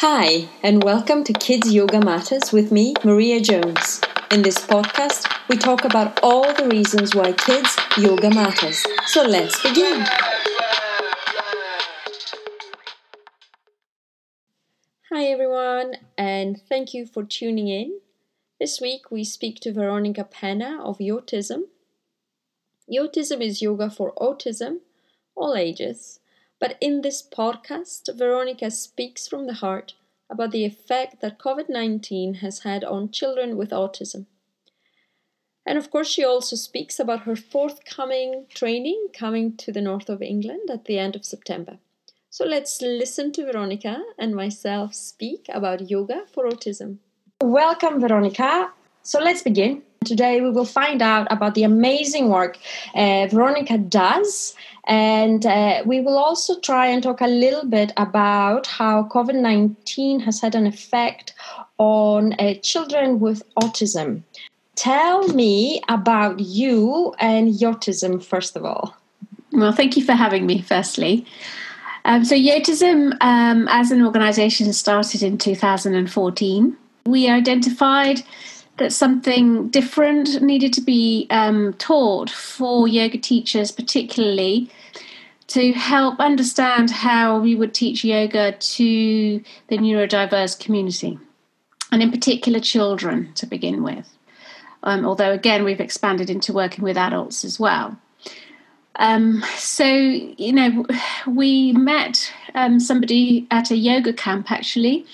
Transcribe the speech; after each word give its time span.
Hi, 0.00 0.46
and 0.62 0.84
welcome 0.84 1.24
to 1.24 1.32
Kids 1.32 1.72
Yoga 1.72 2.04
Matters 2.04 2.52
with 2.52 2.70
me, 2.70 2.92
Maria 3.02 3.40
Jones. 3.40 4.02
In 4.30 4.42
this 4.42 4.58
podcast, 4.58 5.26
we 5.48 5.56
talk 5.56 5.86
about 5.86 6.20
all 6.22 6.52
the 6.52 6.68
reasons 6.68 7.14
why 7.14 7.32
kids 7.32 7.74
yoga 7.96 8.28
matters. 8.28 8.84
So 9.06 9.22
let's 9.22 9.62
begin. 9.62 10.04
Hi, 15.10 15.24
everyone, 15.24 15.94
and 16.18 16.60
thank 16.68 16.92
you 16.92 17.06
for 17.06 17.24
tuning 17.24 17.68
in. 17.68 18.00
This 18.60 18.82
week, 18.82 19.10
we 19.10 19.24
speak 19.24 19.60
to 19.60 19.72
Veronica 19.72 20.24
Pena 20.24 20.78
of 20.84 20.98
Yotism. 20.98 21.68
Yotism 22.92 23.40
is 23.40 23.62
yoga 23.62 23.88
for 23.88 24.12
autism, 24.16 24.80
all 25.34 25.54
ages. 25.56 26.20
But 26.58 26.76
in 26.80 27.02
this 27.02 27.22
podcast, 27.22 28.14
Veronica 28.16 28.70
speaks 28.70 29.28
from 29.28 29.46
the 29.46 29.54
heart 29.54 29.94
about 30.30 30.52
the 30.52 30.64
effect 30.64 31.20
that 31.20 31.38
COVID 31.38 31.68
19 31.68 32.34
has 32.34 32.60
had 32.60 32.84
on 32.84 33.10
children 33.10 33.56
with 33.56 33.70
autism. 33.70 34.26
And 35.66 35.78
of 35.78 35.90
course, 35.90 36.08
she 36.08 36.24
also 36.24 36.56
speaks 36.56 37.00
about 37.00 37.22
her 37.22 37.36
forthcoming 37.36 38.46
training 38.54 39.08
coming 39.12 39.56
to 39.56 39.72
the 39.72 39.82
north 39.82 40.08
of 40.08 40.22
England 40.22 40.70
at 40.70 40.84
the 40.84 40.98
end 40.98 41.16
of 41.16 41.24
September. 41.24 41.78
So 42.30 42.44
let's 42.44 42.80
listen 42.82 43.32
to 43.32 43.46
Veronica 43.46 44.02
and 44.18 44.34
myself 44.34 44.94
speak 44.94 45.46
about 45.48 45.90
yoga 45.90 46.24
for 46.32 46.44
autism. 46.44 46.98
Welcome, 47.42 48.00
Veronica. 48.00 48.72
So 49.02 49.20
let's 49.20 49.42
begin. 49.42 49.82
Today, 50.06 50.40
we 50.40 50.50
will 50.50 50.64
find 50.64 51.02
out 51.02 51.26
about 51.30 51.54
the 51.54 51.64
amazing 51.64 52.28
work 52.28 52.58
uh, 52.94 53.26
Veronica 53.26 53.76
does, 53.76 54.54
and 54.86 55.44
uh, 55.44 55.82
we 55.84 56.00
will 56.00 56.16
also 56.16 56.58
try 56.60 56.86
and 56.86 57.02
talk 57.02 57.20
a 57.20 57.26
little 57.26 57.66
bit 57.66 57.92
about 57.96 58.66
how 58.68 59.04
COVID 59.04 59.34
19 59.34 60.20
has 60.20 60.40
had 60.40 60.54
an 60.54 60.66
effect 60.66 61.34
on 61.78 62.34
uh, 62.34 62.54
children 62.62 63.20
with 63.20 63.42
autism. 63.56 64.22
Tell 64.76 65.26
me 65.28 65.82
about 65.88 66.38
you 66.38 67.14
and 67.18 67.52
Yotism, 67.52 68.22
first 68.22 68.56
of 68.56 68.64
all. 68.64 68.94
Well, 69.52 69.72
thank 69.72 69.96
you 69.96 70.04
for 70.04 70.12
having 70.12 70.46
me, 70.46 70.62
firstly. 70.62 71.26
Um, 72.04 72.24
so, 72.24 72.36
Yotism 72.36 73.16
um, 73.20 73.66
as 73.68 73.90
an 73.90 74.04
organization 74.04 74.72
started 74.72 75.22
in 75.22 75.38
2014. 75.38 76.76
We 77.06 77.28
identified 77.28 78.22
that 78.78 78.92
something 78.92 79.68
different 79.68 80.42
needed 80.42 80.72
to 80.74 80.80
be 80.80 81.26
um, 81.30 81.72
taught 81.74 82.30
for 82.30 82.86
yoga 82.86 83.18
teachers, 83.18 83.72
particularly 83.72 84.70
to 85.48 85.72
help 85.72 86.18
understand 86.18 86.90
how 86.90 87.38
we 87.38 87.54
would 87.54 87.72
teach 87.72 88.04
yoga 88.04 88.52
to 88.52 89.42
the 89.68 89.78
neurodiverse 89.78 90.58
community, 90.58 91.18
and 91.92 92.02
in 92.02 92.10
particular 92.10 92.60
children 92.60 93.32
to 93.34 93.46
begin 93.46 93.82
with. 93.82 94.12
Um, 94.82 95.04
although, 95.04 95.32
again, 95.32 95.64
we've 95.64 95.80
expanded 95.80 96.30
into 96.30 96.52
working 96.52 96.84
with 96.84 96.96
adults 96.96 97.44
as 97.44 97.58
well. 97.58 97.96
Um, 98.96 99.42
so, 99.56 99.84
you 99.84 100.52
know, 100.52 100.86
we 101.26 101.72
met 101.72 102.32
um, 102.54 102.80
somebody 102.80 103.46
at 103.50 103.70
a 103.70 103.76
yoga 103.76 104.12
camp 104.12 104.50
actually 104.50 105.06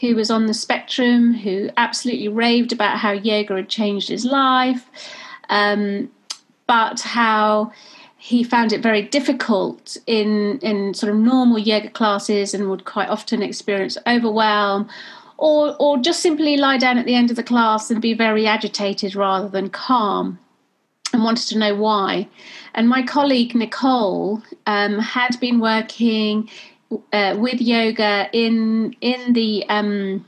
who 0.00 0.14
was 0.14 0.30
on 0.30 0.46
the 0.46 0.54
spectrum, 0.54 1.34
who 1.34 1.70
absolutely 1.76 2.28
raved 2.28 2.72
about 2.72 2.98
how 2.98 3.12
yoga 3.12 3.56
had 3.56 3.68
changed 3.68 4.08
his 4.08 4.24
life, 4.24 4.86
um, 5.48 6.10
but 6.66 7.00
how 7.00 7.72
he 8.18 8.42
found 8.42 8.72
it 8.72 8.82
very 8.82 9.02
difficult 9.02 9.96
in 10.06 10.58
in 10.58 10.94
sort 10.94 11.12
of 11.12 11.18
normal 11.18 11.58
yoga 11.58 11.90
classes 11.90 12.54
and 12.54 12.68
would 12.68 12.84
quite 12.84 13.08
often 13.08 13.42
experience 13.42 13.96
overwhelm 14.06 14.88
or 15.38 15.76
or 15.78 15.98
just 15.98 16.20
simply 16.20 16.56
lie 16.56 16.78
down 16.78 16.98
at 16.98 17.06
the 17.06 17.14
end 17.14 17.30
of 17.30 17.36
the 17.36 17.42
class 17.42 17.90
and 17.90 18.02
be 18.02 18.14
very 18.14 18.46
agitated 18.46 19.14
rather 19.14 19.48
than 19.48 19.70
calm 19.70 20.38
and 21.12 21.22
wanted 21.22 21.46
to 21.48 21.58
know 21.58 21.74
why. 21.74 22.28
And 22.74 22.88
my 22.88 23.02
colleague 23.02 23.54
nicole 23.54 24.42
um, 24.66 24.98
had 24.98 25.38
been 25.40 25.60
working 25.60 26.50
uh, 27.12 27.36
with 27.38 27.60
yoga 27.60 28.28
in 28.32 28.94
in 29.00 29.32
the 29.32 29.64
um, 29.68 30.24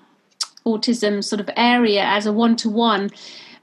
autism 0.67 1.23
sort 1.23 1.41
of 1.41 1.51
area 1.57 2.03
as 2.03 2.27
a 2.27 2.33
one 2.33 2.57
to 2.57 2.69
one 2.69 3.11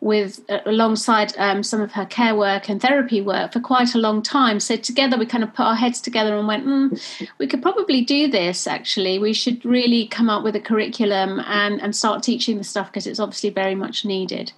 with 0.01 0.41
uh, 0.49 0.59
alongside 0.65 1.33
um, 1.37 1.63
some 1.63 1.81
of 1.81 1.93
her 1.93 2.05
care 2.05 2.35
work 2.35 2.69
and 2.69 2.81
therapy 2.81 3.21
work 3.21 3.51
for 3.53 3.59
quite 3.59 3.95
a 3.95 3.97
long 3.97 4.21
time. 4.21 4.59
So 4.59 4.75
together 4.75 5.17
we 5.17 5.25
kind 5.25 5.43
of 5.43 5.53
put 5.53 5.65
our 5.65 5.75
heads 5.75 5.99
together 5.99 6.37
and 6.37 6.47
went, 6.47 6.65
mm, 6.65 7.29
we 7.39 7.47
could 7.47 7.61
probably 7.61 8.01
do 8.01 8.29
this. 8.29 8.67
Actually, 8.67 9.17
we 9.19 9.33
should 9.33 9.65
really 9.65 10.07
come 10.07 10.29
up 10.29 10.43
with 10.43 10.55
a 10.55 10.61
curriculum 10.61 11.41
and 11.47 11.81
and 11.81 11.95
start 11.95 12.23
teaching 12.23 12.57
the 12.57 12.63
stuff 12.63 12.87
because 12.87 13.07
it's 13.07 13.19
obviously 13.19 13.49
very 13.49 13.75
much 13.75 14.05
needed. 14.05 14.51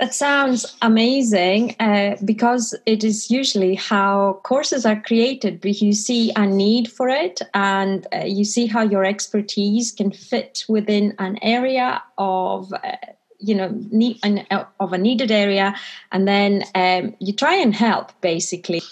That 0.00 0.14
sounds 0.14 0.76
amazing 0.80 1.74
uh, 1.80 2.16
because 2.24 2.72
it 2.86 3.02
is 3.02 3.32
usually 3.32 3.74
how 3.74 4.40
courses 4.44 4.86
are 4.86 5.00
created. 5.00 5.60
But 5.60 5.82
you 5.82 5.92
see 5.92 6.32
a 6.36 6.46
need 6.46 6.90
for 6.90 7.08
it, 7.08 7.42
and 7.52 8.06
uh, 8.14 8.18
you 8.18 8.44
see 8.44 8.66
how 8.66 8.82
your 8.82 9.04
expertise 9.04 9.90
can 9.90 10.12
fit 10.12 10.64
within 10.68 11.14
an 11.18 11.38
area 11.42 12.02
of. 12.16 12.72
Uh, 12.72 12.96
you 13.40 13.54
know, 13.54 13.72
need, 13.92 14.18
uh, 14.24 14.64
of 14.80 14.92
a 14.92 14.98
needed 14.98 15.30
area, 15.30 15.72
and 16.10 16.26
then 16.26 16.64
um, 16.74 17.14
you 17.20 17.32
try 17.32 17.54
and 17.54 17.72
help 17.72 18.10
basically 18.20 18.82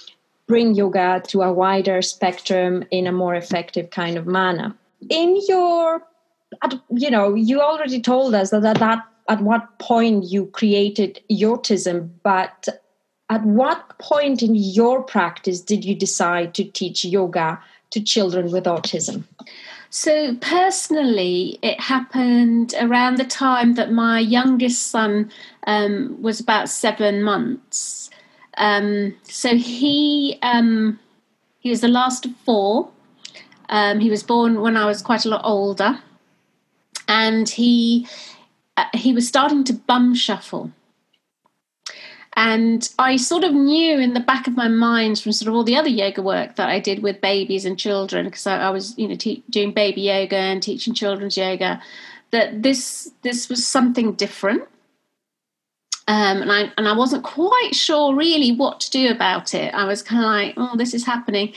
bring 0.46 0.72
yoga 0.72 1.20
to 1.26 1.42
a 1.42 1.52
wider 1.52 2.00
spectrum 2.00 2.84
in 2.92 3.08
a 3.08 3.12
more 3.12 3.34
effective 3.34 3.90
kind 3.90 4.16
of 4.16 4.24
manner. 4.24 4.72
In 5.10 5.36
your, 5.48 6.00
you 6.90 7.10
know, 7.10 7.34
you 7.34 7.60
already 7.60 8.00
told 8.00 8.36
us 8.36 8.50
that 8.50 8.62
that, 8.62 8.78
that 8.78 9.04
at 9.28 9.40
what 9.40 9.78
point 9.78 10.24
you 10.24 10.46
created 10.46 11.20
Yotism, 11.30 12.10
but 12.22 12.68
at 13.28 13.42
what 13.44 13.98
point 13.98 14.42
in 14.42 14.54
your 14.54 15.02
practice 15.02 15.60
did 15.60 15.84
you 15.84 15.94
decide 15.94 16.54
to 16.54 16.64
teach 16.64 17.04
yoga 17.04 17.60
to 17.90 18.00
children 18.00 18.50
with 18.52 18.64
autism? 18.64 19.24
So, 19.90 20.34
personally, 20.36 21.58
it 21.62 21.80
happened 21.80 22.74
around 22.78 23.16
the 23.16 23.24
time 23.24 23.74
that 23.74 23.92
my 23.92 24.18
youngest 24.18 24.88
son 24.88 25.30
um, 25.66 26.20
was 26.20 26.40
about 26.40 26.68
seven 26.68 27.22
months. 27.22 28.10
Um, 28.58 29.14
so, 29.22 29.56
he, 29.56 30.38
um, 30.42 30.98
he 31.60 31.70
was 31.70 31.80
the 31.80 31.88
last 31.88 32.26
of 32.26 32.36
four. 32.44 32.90
Um, 33.68 34.00
he 34.00 34.10
was 34.10 34.22
born 34.22 34.60
when 34.60 34.76
I 34.76 34.86
was 34.86 35.02
quite 35.02 35.24
a 35.24 35.28
lot 35.28 35.42
older. 35.44 36.00
And 37.08 37.48
he 37.48 38.06
uh, 38.76 38.84
he 38.94 39.12
was 39.12 39.26
starting 39.26 39.64
to 39.64 39.72
bum 39.72 40.14
shuffle. 40.14 40.72
And 42.38 42.86
I 42.98 43.16
sort 43.16 43.44
of 43.44 43.54
knew 43.54 43.98
in 43.98 44.12
the 44.12 44.20
back 44.20 44.46
of 44.46 44.56
my 44.56 44.68
mind 44.68 45.18
from 45.18 45.32
sort 45.32 45.48
of 45.48 45.54
all 45.54 45.64
the 45.64 45.76
other 45.76 45.88
yoga 45.88 46.20
work 46.20 46.56
that 46.56 46.68
I 46.68 46.78
did 46.78 47.02
with 47.02 47.22
babies 47.22 47.64
and 47.64 47.78
children, 47.78 48.26
because 48.26 48.46
I, 48.46 48.58
I, 48.58 48.70
was, 48.70 48.96
you 48.98 49.08
know, 49.08 49.16
te- 49.16 49.42
doing 49.48 49.72
baby 49.72 50.02
yoga 50.02 50.36
and 50.36 50.62
teaching 50.62 50.92
children's 50.92 51.38
yoga, 51.38 51.80
that 52.32 52.62
this 52.62 53.10
this 53.22 53.48
was 53.48 53.66
something 53.66 54.12
different. 54.12 54.62
Um, 56.08 56.42
and 56.42 56.52
I 56.52 56.72
and 56.76 56.86
I 56.86 56.92
wasn't 56.94 57.24
quite 57.24 57.70
sure 57.72 58.14
really 58.14 58.52
what 58.52 58.80
to 58.80 58.90
do 58.90 59.08
about 59.08 59.54
it. 59.54 59.72
I 59.72 59.86
was 59.86 60.02
kind 60.02 60.22
of 60.22 60.30
like, 60.30 60.54
oh, 60.58 60.76
this 60.76 60.92
is 60.92 61.06
happening. 61.06 61.54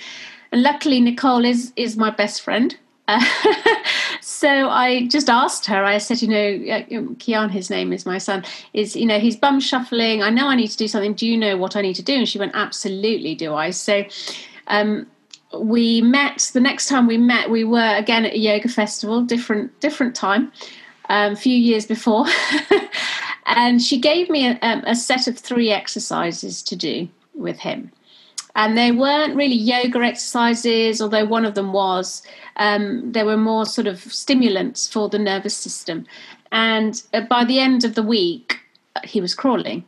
And 0.53 0.63
luckily, 0.63 1.02
Nicole 1.02 1.44
is 1.44 1.74
is 1.75 1.97
my 1.97 2.09
best 2.09 2.41
friend, 2.41 2.78
so 4.22 4.70
I 4.70 5.08
just 5.08 5.30
asked 5.30 5.66
her. 5.66 5.84
I 5.84 5.97
said, 5.97 6.22
you 6.22 6.28
know, 6.28 6.74
uh, 6.74 6.84
Kian, 7.18 7.50
his 7.50 7.70
name 7.70 7.92
is 7.94 8.06
my 8.06 8.18
son, 8.18 8.44
is 8.74 8.96
you 8.96 9.06
know 9.06 9.20
he's 9.20 9.36
bum 9.36 9.59
shuffling. 9.59 10.22
I 10.22 10.30
know 10.30 10.47
I 10.47 10.56
need 10.56 10.70
to 10.70 10.78
do 10.78 10.88
something. 10.88 11.14
Do 11.14 11.25
you 11.25 11.38
know 11.38 11.58
what 11.58 11.75
I 11.75 11.81
need 11.81 11.96
to 11.96 12.03
do? 12.03 12.14
And 12.14 12.28
she 12.28 12.40
went, 12.40 12.52
absolutely, 12.56 13.36
do 13.36 13.53
I? 13.53 13.72
So. 13.72 14.03
Um, 14.68 15.08
we 15.58 16.00
met 16.02 16.52
the 16.53 16.59
next 16.59 16.88
time 16.88 17.08
we 17.08 17.18
met 17.18 17.50
we 17.50 17.64
were 17.64 17.96
again 17.96 18.24
at 18.24 18.34
a 18.34 18.38
yoga 18.38 18.70
festival 18.70 19.23
different 19.23 19.79
different 19.79 20.14
time 20.16 20.52
um, 21.09 21.34
a 21.34 21.35
few 21.35 21.56
years 21.56 21.88
before 21.88 22.28
and 23.47 23.82
she 23.82 24.00
gave 24.00 24.29
me 24.29 24.47
a, 24.47 24.59
um, 24.61 24.84
a 24.85 24.96
set 24.96 25.28
of 25.28 25.40
three 25.40 25.72
exercises 25.72 26.61
to 26.61 26.76
do 26.76 27.09
with 27.34 27.58
him 27.58 27.91
and 28.55 28.78
they 28.78 28.91
weren't 28.91 29.35
really 29.35 29.55
yoga 29.55 29.99
exercises, 29.99 31.01
although 31.01 31.25
one 31.25 31.46
of 31.46 31.55
them 31.55 31.72
was. 31.72 32.23
Um, 32.57 33.11
there 33.11 33.25
were 33.25 33.37
more 33.37 33.66
sort 33.66 33.87
of 33.87 33.99
stimulants 33.99 34.87
for 34.87 35.07
the 35.07 35.19
nervous 35.19 35.55
system. 35.55 36.05
And 36.51 37.01
uh, 37.13 37.22
by 37.22 37.46
the 37.46 37.59
end 37.59 37.85
of 37.85 37.96
the 37.96 38.03
week, 38.03 38.59
he 39.03 39.22
was 39.22 39.35
crawling. 39.35 39.85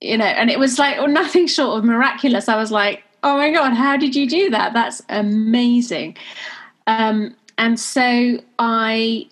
You 0.00 0.16
know, 0.16 0.26
and 0.26 0.50
it 0.50 0.58
was 0.58 0.78
like 0.78 0.96
oh, 0.98 1.06
nothing 1.06 1.46
short 1.46 1.78
of 1.78 1.84
miraculous. 1.84 2.48
I 2.48 2.56
was 2.56 2.70
like, 2.70 3.02
oh 3.22 3.36
my 3.36 3.50
God, 3.50 3.74
how 3.74 3.96
did 3.96 4.14
you 4.14 4.28
do 4.28 4.50
that? 4.50 4.72
That's 4.72 5.02
amazing. 5.08 6.16
Um, 6.86 7.36
and 7.58 7.78
so 7.78 8.38
I, 8.58 9.28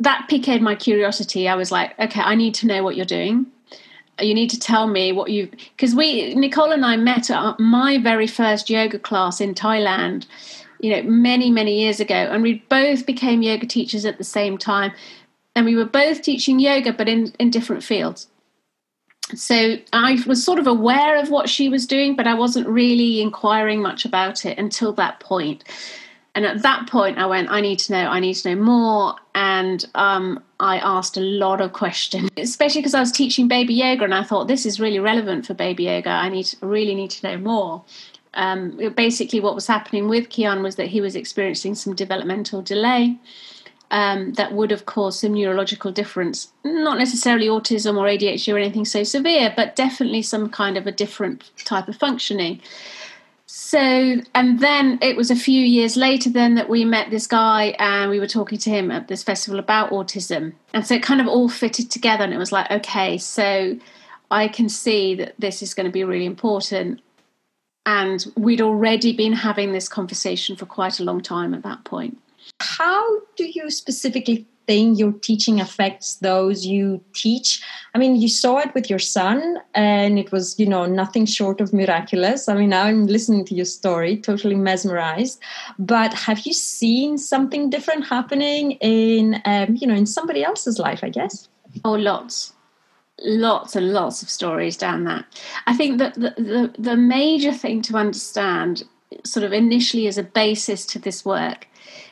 that 0.00 0.26
piqued 0.28 0.62
my 0.62 0.74
curiosity. 0.74 1.46
I 1.46 1.54
was 1.54 1.70
like, 1.70 1.98
okay, 1.98 2.22
I 2.22 2.34
need 2.34 2.54
to 2.54 2.66
know 2.66 2.82
what 2.82 2.96
you're 2.96 3.04
doing 3.04 3.46
you 4.20 4.34
need 4.34 4.50
to 4.50 4.58
tell 4.58 4.86
me 4.86 5.12
what 5.12 5.30
you've 5.30 5.50
because 5.50 5.94
we 5.94 6.34
nicole 6.34 6.70
and 6.70 6.84
i 6.84 6.96
met 6.96 7.30
at 7.30 7.58
my 7.58 7.98
very 7.98 8.26
first 8.26 8.70
yoga 8.70 8.98
class 8.98 9.40
in 9.40 9.54
thailand 9.54 10.26
you 10.84 10.90
know, 10.90 11.02
many, 11.04 11.50
many 11.50 11.80
years 11.80 11.98
ago. 11.98 12.14
And 12.14 12.42
we 12.42 12.62
both 12.68 13.06
became 13.06 13.40
yoga 13.40 13.66
teachers 13.66 14.04
at 14.04 14.18
the 14.18 14.24
same 14.24 14.58
time. 14.58 14.92
And 15.56 15.64
we 15.64 15.76
were 15.76 15.86
both 15.86 16.20
teaching 16.20 16.60
yoga, 16.60 16.92
but 16.92 17.08
in, 17.08 17.32
in 17.38 17.48
different 17.48 17.82
fields. 17.82 18.28
So 19.34 19.78
I 19.94 20.22
was 20.26 20.44
sort 20.44 20.58
of 20.58 20.66
aware 20.66 21.18
of 21.18 21.30
what 21.30 21.48
she 21.48 21.70
was 21.70 21.86
doing, 21.86 22.14
but 22.16 22.26
I 22.26 22.34
wasn't 22.34 22.68
really 22.68 23.22
inquiring 23.22 23.80
much 23.80 24.04
about 24.04 24.44
it 24.44 24.58
until 24.58 24.92
that 24.92 25.20
point. 25.20 25.64
And 26.34 26.44
at 26.44 26.62
that 26.62 26.88
point, 26.88 27.18
I 27.18 27.26
went, 27.26 27.48
I 27.50 27.60
need 27.60 27.78
to 27.80 27.92
know, 27.92 28.08
I 28.08 28.18
need 28.18 28.34
to 28.34 28.54
know 28.54 28.60
more. 28.60 29.14
And 29.36 29.84
um, 29.94 30.42
I 30.58 30.78
asked 30.78 31.16
a 31.16 31.20
lot 31.20 31.60
of 31.60 31.72
questions, 31.72 32.28
especially 32.36 32.80
because 32.80 32.94
I 32.94 33.00
was 33.00 33.12
teaching 33.12 33.46
baby 33.46 33.74
yoga, 33.74 34.04
and 34.04 34.14
I 34.14 34.24
thought 34.24 34.48
this 34.48 34.66
is 34.66 34.80
really 34.80 34.98
relevant 34.98 35.46
for 35.46 35.54
baby 35.54 35.84
yoga. 35.84 36.10
I 36.10 36.28
need, 36.28 36.52
really 36.60 36.94
need 36.94 37.10
to 37.12 37.26
know 37.28 37.38
more. 37.38 37.84
Um, 38.34 38.80
basically, 38.96 39.38
what 39.38 39.54
was 39.54 39.68
happening 39.68 40.08
with 40.08 40.28
Kian 40.28 40.62
was 40.62 40.74
that 40.74 40.88
he 40.88 41.00
was 41.00 41.14
experiencing 41.14 41.76
some 41.76 41.94
developmental 41.94 42.62
delay. 42.62 43.16
Um, 43.90 44.32
that 44.32 44.52
would 44.52 44.72
have 44.72 44.86
caused 44.86 45.20
some 45.20 45.34
neurological 45.34 45.92
difference. 45.92 46.50
Not 46.64 46.98
necessarily 46.98 47.46
autism 47.46 47.96
or 47.96 48.06
ADHD 48.06 48.52
or 48.52 48.58
anything 48.58 48.84
so 48.84 49.04
severe, 49.04 49.52
but 49.54 49.76
definitely 49.76 50.22
some 50.22 50.48
kind 50.48 50.76
of 50.76 50.88
a 50.88 50.90
different 50.90 51.52
type 51.58 51.86
of 51.86 51.94
functioning 51.94 52.60
so 53.56 54.16
and 54.34 54.58
then 54.58 54.98
it 55.00 55.16
was 55.16 55.30
a 55.30 55.36
few 55.36 55.60
years 55.60 55.96
later 55.96 56.28
then 56.28 56.56
that 56.56 56.68
we 56.68 56.84
met 56.84 57.10
this 57.10 57.28
guy 57.28 57.76
and 57.78 58.10
we 58.10 58.18
were 58.18 58.26
talking 58.26 58.58
to 58.58 58.68
him 58.68 58.90
at 58.90 59.06
this 59.06 59.22
festival 59.22 59.60
about 59.60 59.90
autism. 59.90 60.54
And 60.72 60.84
so 60.84 60.96
it 60.96 61.04
kind 61.04 61.20
of 61.20 61.28
all 61.28 61.48
fitted 61.48 61.88
together 61.88 62.24
and 62.24 62.34
it 62.34 62.38
was 62.38 62.50
like 62.50 62.68
okay 62.68 63.16
so 63.16 63.78
i 64.32 64.48
can 64.48 64.68
see 64.68 65.14
that 65.14 65.34
this 65.38 65.62
is 65.62 65.72
going 65.72 65.86
to 65.86 65.92
be 65.92 66.02
really 66.02 66.26
important. 66.26 67.00
And 67.86 68.26
we'd 68.36 68.60
already 68.60 69.16
been 69.16 69.34
having 69.34 69.70
this 69.70 69.88
conversation 69.88 70.56
for 70.56 70.66
quite 70.66 70.98
a 70.98 71.04
long 71.04 71.20
time 71.20 71.54
at 71.54 71.62
that 71.62 71.84
point. 71.84 72.18
How 72.58 73.20
do 73.36 73.44
you 73.44 73.70
specifically 73.70 74.48
think 74.66 74.98
your 74.98 75.12
teaching 75.12 75.60
affects 75.60 76.16
those 76.16 76.66
you 76.66 77.02
teach. 77.12 77.62
I 77.94 77.98
mean 77.98 78.16
you 78.16 78.28
saw 78.28 78.58
it 78.58 78.74
with 78.74 78.90
your 78.90 78.98
son 78.98 79.58
and 79.74 80.18
it 80.18 80.32
was 80.32 80.58
you 80.58 80.66
know 80.66 80.86
nothing 80.86 81.26
short 81.26 81.60
of 81.60 81.72
miraculous. 81.72 82.48
I 82.48 82.54
mean 82.54 82.70
now 82.70 82.84
i'm 82.84 83.06
listening 83.06 83.44
to 83.46 83.54
your 83.54 83.64
story 83.64 84.16
totally 84.16 84.54
mesmerized. 84.54 85.40
But 85.78 86.14
have 86.14 86.40
you 86.46 86.52
seen 86.52 87.18
something 87.18 87.70
different 87.70 88.06
happening 88.06 88.72
in 88.72 89.40
um, 89.44 89.76
you 89.76 89.86
know 89.86 89.94
in 89.94 90.06
somebody 90.06 90.44
else's 90.44 90.78
life 90.78 91.02
i 91.02 91.08
guess? 91.08 91.48
Oh 91.84 91.92
lots. 91.92 92.52
Lots 93.20 93.76
and 93.76 93.92
lots 93.92 94.22
of 94.22 94.28
stories 94.28 94.76
down 94.76 95.04
that. 95.04 95.24
I 95.66 95.74
think 95.76 95.98
that 95.98 96.14
the, 96.14 96.34
the, 96.36 96.74
the 96.76 96.96
major 96.96 97.52
thing 97.52 97.80
to 97.82 97.96
understand 97.96 98.82
sort 99.24 99.44
of 99.44 99.52
initially 99.52 100.08
as 100.08 100.18
a 100.18 100.22
basis 100.22 100.84
to 100.86 100.98
this 100.98 101.24
work 101.24 101.68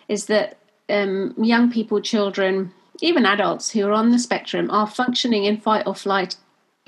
is 0.08 0.26
that 0.26 0.58
um, 0.92 1.34
young 1.38 1.70
people, 1.70 2.00
children, 2.00 2.72
even 3.00 3.26
adults 3.26 3.70
who 3.70 3.86
are 3.86 3.92
on 3.92 4.10
the 4.10 4.18
spectrum 4.18 4.70
are 4.70 4.86
functioning 4.86 5.44
in 5.44 5.56
fight 5.56 5.86
or 5.86 5.94
flight 5.94 6.36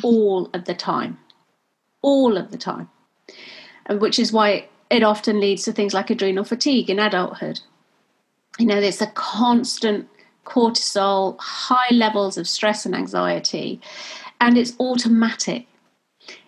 all 0.02 0.50
of 0.54 0.64
the 0.66 0.74
time. 0.74 1.18
All 2.02 2.36
of 2.36 2.50
the 2.50 2.58
time. 2.58 2.90
And 3.86 4.00
which 4.00 4.18
is 4.18 4.32
why 4.32 4.68
it 4.90 5.02
often 5.02 5.40
leads 5.40 5.64
to 5.64 5.72
things 5.72 5.94
like 5.94 6.10
adrenal 6.10 6.44
fatigue 6.44 6.90
in 6.90 6.98
adulthood. 6.98 7.60
You 8.58 8.66
know, 8.66 8.80
there's 8.80 9.02
a 9.02 9.08
constant 9.08 10.08
cortisol, 10.44 11.38
high 11.40 11.92
levels 11.92 12.36
of 12.36 12.46
stress 12.46 12.86
and 12.86 12.94
anxiety, 12.94 13.80
and 14.40 14.58
it's 14.58 14.74
automatic. 14.78 15.66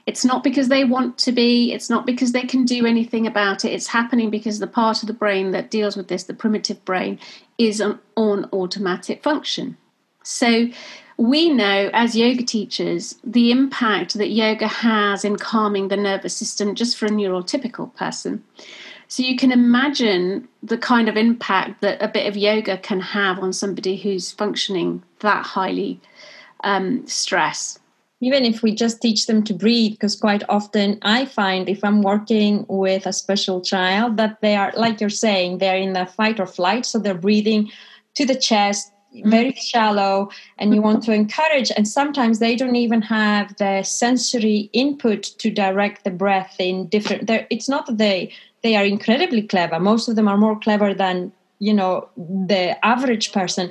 It's 0.06 0.25
not 0.25 0.44
because 0.44 0.69
they 0.69 0.85
want 0.85 1.19
to 1.19 1.32
be, 1.32 1.73
it's 1.73 1.91
not 1.91 2.06
because 2.06 2.31
they 2.31 2.43
can 2.43 2.64
do 2.64 2.87
anything 2.87 3.26
about 3.26 3.64
it. 3.64 3.73
It's 3.73 3.88
happening 3.88 4.31
because 4.31 4.61
the 4.61 4.69
part 4.69 5.02
of 5.02 5.09
the 5.09 5.12
brain 5.12 5.50
that 5.50 5.70
deals 5.70 5.97
with 5.97 6.06
this, 6.06 6.25
the 6.25 6.35
primitive 6.35 6.85
brain, 6.85 7.19
is 7.58 7.81
on, 7.81 7.99
on 8.17 8.49
automatic 8.53 9.23
function. 9.23 9.76
So 10.23 10.69
we 11.17 11.49
know 11.49 11.91
as 11.93 12.17
yoga 12.17 12.43
teachers 12.43 13.14
the 13.25 13.50
impact 13.50 14.14
that 14.14 14.31
yoga 14.31 14.69
has 14.69 15.25
in 15.25 15.37
calming 15.37 15.88
the 15.88 15.97
nervous 15.97 16.37
system 16.37 16.75
just 16.75 16.97
for 16.97 17.06
a 17.06 17.11
neurotypical 17.11 17.94
person. 17.94 18.44
So 19.08 19.23
you 19.23 19.37
can 19.37 19.53
imagine 19.53 20.49
the 20.62 20.76
kind 20.76 21.08
of 21.08 21.17
impact 21.17 21.81
that 21.81 22.03
a 22.03 22.08
bit 22.08 22.26
of 22.26 22.37
yoga 22.37 22.76
can 22.79 23.00
have 23.00 23.38
on 23.38 23.53
somebody 23.53 23.97
who's 23.97 24.32
functioning 24.32 25.02
that 25.20 25.47
highly 25.47 26.00
um, 26.64 27.06
stressed 27.06 27.81
even 28.20 28.44
if 28.44 28.62
we 28.62 28.74
just 28.74 29.02
teach 29.02 29.26
them 29.26 29.42
to 29.44 29.52
breathe 29.52 29.92
because 29.92 30.16
quite 30.16 30.42
often 30.48 30.98
i 31.02 31.24
find 31.24 31.68
if 31.68 31.84
i'm 31.84 32.02
working 32.02 32.64
with 32.68 33.06
a 33.06 33.12
special 33.12 33.60
child 33.60 34.16
that 34.16 34.40
they 34.40 34.56
are 34.56 34.72
like 34.76 35.00
you're 35.00 35.10
saying 35.10 35.58
they're 35.58 35.76
in 35.76 35.92
the 35.92 36.06
fight 36.06 36.40
or 36.40 36.46
flight 36.46 36.86
so 36.86 36.98
they're 36.98 37.14
breathing 37.14 37.70
to 38.14 38.24
the 38.24 38.34
chest 38.34 38.92
mm-hmm. 39.14 39.30
very 39.30 39.52
shallow 39.52 40.30
and 40.58 40.74
you 40.74 40.80
want 40.80 41.02
to 41.02 41.12
encourage 41.12 41.70
and 41.76 41.86
sometimes 41.86 42.38
they 42.38 42.56
don't 42.56 42.76
even 42.76 43.02
have 43.02 43.54
the 43.56 43.82
sensory 43.82 44.70
input 44.72 45.22
to 45.22 45.50
direct 45.50 46.04
the 46.04 46.10
breath 46.10 46.56
in 46.58 46.86
different 46.88 47.28
it's 47.50 47.68
not 47.68 47.86
that 47.86 47.98
they 47.98 48.32
they 48.66 48.74
are 48.74 48.84
incredibly 48.84 49.42
clever. 49.42 49.78
Most 49.78 50.08
of 50.08 50.16
them 50.16 50.26
are 50.26 50.36
more 50.36 50.58
clever 50.58 50.92
than 50.92 51.32
you 51.58 51.73
know 51.73 52.08
the 52.17 52.85
average 52.85 53.32
person. 53.32 53.70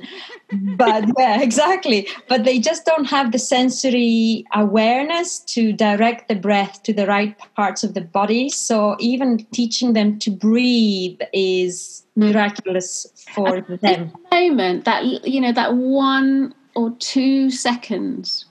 But 0.76 1.04
yeah 1.18 1.40
exactly. 1.40 2.08
But 2.28 2.44
they 2.44 2.58
just 2.58 2.84
don't 2.84 3.04
have 3.06 3.32
the 3.32 3.38
sensory 3.38 4.44
awareness 4.54 5.40
to 5.54 5.72
direct 5.72 6.28
the 6.28 6.34
breath 6.34 6.82
to 6.84 6.92
the 6.92 7.06
right 7.06 7.36
parts 7.54 7.84
of 7.84 7.94
the 7.94 8.00
body. 8.00 8.48
So 8.48 8.96
even 8.98 9.46
teaching 9.52 9.92
them 9.92 10.18
to 10.20 10.30
breathe 10.30 11.20
is 11.32 12.04
miraculous 12.16 13.06
for 13.34 13.58
At 13.58 13.80
them. 13.80 14.12
moment 14.32 14.84
that 14.84 15.04
you 15.26 15.40
know 15.40 15.52
that 15.52 15.74
one 15.74 16.54
or 16.74 16.90
two 16.98 17.50
seconds 17.50 18.46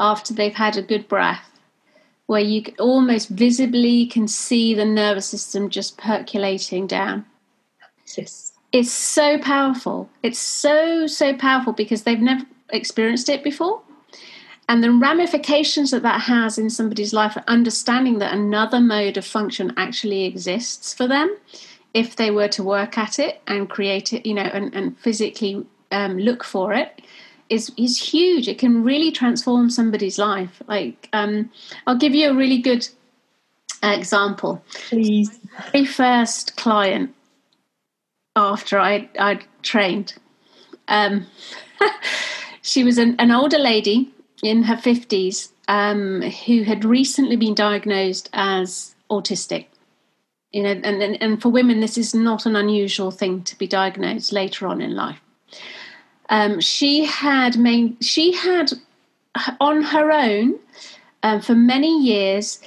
after 0.00 0.34
they've 0.34 0.54
had 0.54 0.76
a 0.76 0.82
good 0.82 1.08
breath 1.08 1.50
where 2.26 2.40
you 2.40 2.64
almost 2.78 3.28
visibly 3.28 4.06
can 4.06 4.26
see 4.26 4.74
the 4.74 4.84
nervous 4.84 5.26
system 5.26 5.68
just 5.68 5.98
percolating 5.98 6.86
down. 6.86 7.24
Yes 8.16 8.43
it's 8.74 8.90
so 8.90 9.38
powerful. 9.38 10.10
It's 10.24 10.40
so, 10.40 11.06
so 11.06 11.32
powerful 11.32 11.72
because 11.72 12.02
they've 12.02 12.20
never 12.20 12.44
experienced 12.70 13.28
it 13.28 13.44
before. 13.44 13.80
And 14.68 14.82
the 14.82 14.90
ramifications 14.90 15.92
that 15.92 16.02
that 16.02 16.22
has 16.22 16.58
in 16.58 16.70
somebody's 16.70 17.12
life, 17.12 17.38
understanding 17.46 18.18
that 18.18 18.34
another 18.34 18.80
mode 18.80 19.16
of 19.16 19.24
function 19.24 19.72
actually 19.76 20.24
exists 20.24 20.92
for 20.92 21.06
them 21.06 21.36
if 21.92 22.16
they 22.16 22.32
were 22.32 22.48
to 22.48 22.64
work 22.64 22.98
at 22.98 23.20
it 23.20 23.40
and 23.46 23.70
create 23.70 24.12
it, 24.12 24.26
you 24.26 24.34
know, 24.34 24.42
and, 24.42 24.74
and 24.74 24.98
physically 24.98 25.64
um, 25.92 26.18
look 26.18 26.42
for 26.42 26.72
it, 26.72 27.00
is 27.50 27.70
is 27.76 27.96
huge. 27.96 28.48
It 28.48 28.58
can 28.58 28.82
really 28.82 29.12
transform 29.12 29.70
somebody's 29.70 30.18
life. 30.18 30.60
Like, 30.66 31.08
um, 31.12 31.48
I'll 31.86 31.98
give 31.98 32.14
you 32.14 32.30
a 32.30 32.34
really 32.34 32.58
good 32.58 32.88
example. 33.84 34.64
Please. 34.88 35.38
Very 35.70 35.84
first 35.84 36.56
client 36.56 37.14
after 38.36 38.78
I 38.78 39.08
I 39.18 39.40
trained. 39.62 40.14
Um, 40.88 41.26
she 42.62 42.84
was 42.84 42.98
an, 42.98 43.16
an, 43.18 43.30
older 43.30 43.58
lady 43.58 44.12
in 44.42 44.64
her 44.64 44.76
fifties 44.76 45.52
um, 45.68 46.20
who 46.20 46.62
had 46.64 46.84
recently 46.84 47.36
been 47.36 47.54
diagnosed 47.54 48.28
as 48.32 48.94
autistic. 49.10 49.66
You 50.52 50.62
know, 50.62 50.70
and, 50.70 51.02
and 51.02 51.22
and 51.22 51.42
for 51.42 51.48
women, 51.48 51.80
this 51.80 51.96
is 51.98 52.14
not 52.14 52.46
an 52.46 52.56
unusual 52.56 53.10
thing 53.10 53.42
to 53.44 53.56
be 53.58 53.66
diagnosed 53.66 54.32
later 54.32 54.66
on 54.66 54.80
in 54.80 54.94
life. 54.94 55.20
Um, 56.28 56.60
she 56.60 57.04
had 57.04 57.58
main, 57.58 57.98
she 58.00 58.32
had 58.32 58.72
on 59.60 59.82
her 59.82 60.10
own 60.10 60.58
um, 61.22 61.40
for 61.40 61.54
many 61.54 62.00
years 62.02 62.60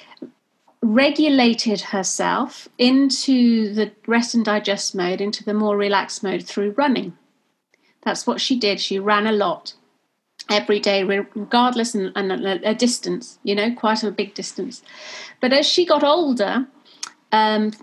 regulated 0.94 1.82
herself 1.82 2.68
into 2.78 3.74
the 3.74 3.92
rest 4.08 4.34
and 4.34 4.46
digest 4.46 4.96
mode, 4.96 5.20
into 5.20 5.44
the 5.44 5.54
more 5.54 5.76
relaxed 5.76 6.24
mode 6.24 6.44
through 6.44 6.72
running. 6.72 7.18
That's 8.04 8.26
what 8.26 8.40
she 8.40 8.58
did. 8.58 8.80
She 8.80 8.98
ran 8.98 9.28
a 9.28 9.32
lot 9.32 9.74
every 10.50 10.80
day, 10.80 11.04
regardless 11.04 11.94
and, 11.94 12.14
and 12.16 12.32
a, 12.32 12.70
a, 12.70 12.74
distance, 12.74 13.38
you 13.44 13.54
know, 13.54 13.74
quite 13.74 14.04
a 14.04 14.12
big 14.12 14.34
distance. 14.34 14.82
But 15.42 15.52
as 15.52 15.68
she 15.68 15.86
got 15.86 16.04
older, 16.04 16.68
um, 17.34 17.74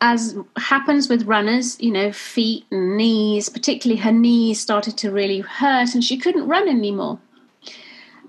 as 0.00 0.36
happens 0.56 1.08
with 1.08 1.24
runners, 1.24 1.80
you 1.80 1.90
know, 1.90 2.12
feet 2.12 2.64
and 2.70 2.96
knees, 2.96 3.48
particularly 3.48 4.00
her 4.02 4.12
knees 4.12 4.60
started 4.60 4.96
to 4.98 5.10
really 5.10 5.40
hurt 5.40 5.94
and 5.94 6.04
she 6.04 6.16
couldn't 6.16 6.46
run 6.46 6.68
anymore. 6.68 7.18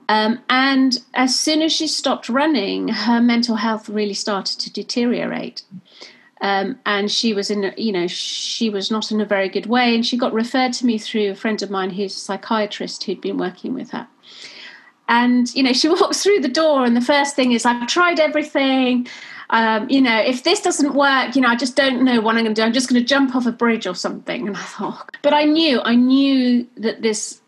Um, 0.10 0.42
and 0.50 0.98
as 1.14 1.40
soon 1.40 1.62
as 1.62 1.72
she 1.72 1.88
stopped 1.88 2.30
running, 2.30 2.90
her 2.90 3.22
mental 3.22 3.56
health 3.56 3.90
really 3.90 4.14
started 4.14 4.60
to 4.60 4.72
deteriorate. 4.72 5.64
Um, 6.42 6.78
and 6.86 7.10
she 7.10 7.34
was 7.34 7.50
in, 7.50 7.74
you 7.78 7.94
know, 7.94 8.08
she 8.08 8.70
was 8.70 8.92
not 8.92 9.12
in 9.12 9.22
a 9.22 9.26
very 9.26 9.48
good 9.48 9.66
way. 9.66 9.96
And 9.96 10.06
she 10.06 10.18
got 10.18 10.34
referred 10.34 10.74
to 10.74 10.86
me 10.86 10.98
through 10.98 11.32
a 11.32 11.36
friend 11.36 11.62
of 11.62 11.70
mine 11.70 11.92
who's 11.92 12.16
a 12.16 12.20
psychiatrist 12.20 13.04
who'd 13.06 13.22
been 13.22 13.38
working 13.38 13.74
with 13.74 13.92
her. 13.92 14.08
And, 15.08 15.54
you 15.56 15.64
know, 15.64 15.74
she 15.74 15.88
walks 16.02 16.24
through 16.24 16.40
the 16.40 16.48
door, 16.50 16.86
and 16.86 16.96
the 16.96 17.02
first 17.02 17.36
thing 17.36 17.52
is, 17.52 17.66
I've 17.66 17.88
tried 17.88 18.20
everything. 18.20 19.08
um, 19.50 19.90
you 19.90 20.02
know, 20.02 20.18
if 20.20 20.44
this 20.44 20.62
doesn't 20.62 20.96
work, 20.96 21.36
you 21.36 21.42
know, 21.42 21.48
I 21.48 21.56
just 21.56 21.76
don't 21.76 22.04
know 22.04 22.20
what 22.22 22.36
I'm 22.36 22.44
going 22.44 22.56
to 22.56 22.62
do. 22.62 22.66
I'm 22.66 22.74
just 22.74 22.90
going 22.90 23.02
to 23.02 23.08
jump 23.08 23.36
off 23.36 23.46
a 23.46 23.52
bridge 23.52 23.88
or 23.88 23.96
something. 23.96 24.48
And 24.48 24.58
I 24.58 24.64
thought, 24.64 25.16
but 25.22 25.34
I 25.34 25.44
knew, 25.44 25.82
I 25.82 25.96
knew 25.96 26.68
that 26.78 27.02
this, 27.02 27.42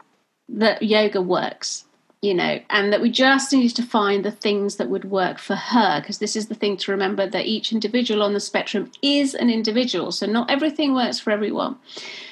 that 0.49 0.83
yoga 0.83 1.21
works, 1.21 1.85
you 2.21 2.33
know, 2.33 2.59
and 2.69 2.91
that 2.91 3.01
we 3.01 3.09
just 3.09 3.53
needed 3.53 3.75
to 3.75 3.83
find 3.83 4.25
the 4.25 4.31
things 4.31 4.77
that 4.77 4.89
would 4.89 5.05
work 5.05 5.37
for 5.37 5.55
her. 5.55 5.99
Because 5.99 6.17
this 6.17 6.35
is 6.35 6.47
the 6.47 6.55
thing 6.55 6.77
to 6.77 6.91
remember 6.91 7.27
that 7.27 7.45
each 7.45 7.71
individual 7.71 8.23
on 8.23 8.33
the 8.33 8.39
spectrum 8.39 8.91
is 9.01 9.35
an 9.35 9.49
individual. 9.49 10.11
So 10.11 10.25
not 10.25 10.49
everything 10.49 10.93
works 10.93 11.19
for 11.19 11.31
everyone. 11.31 11.77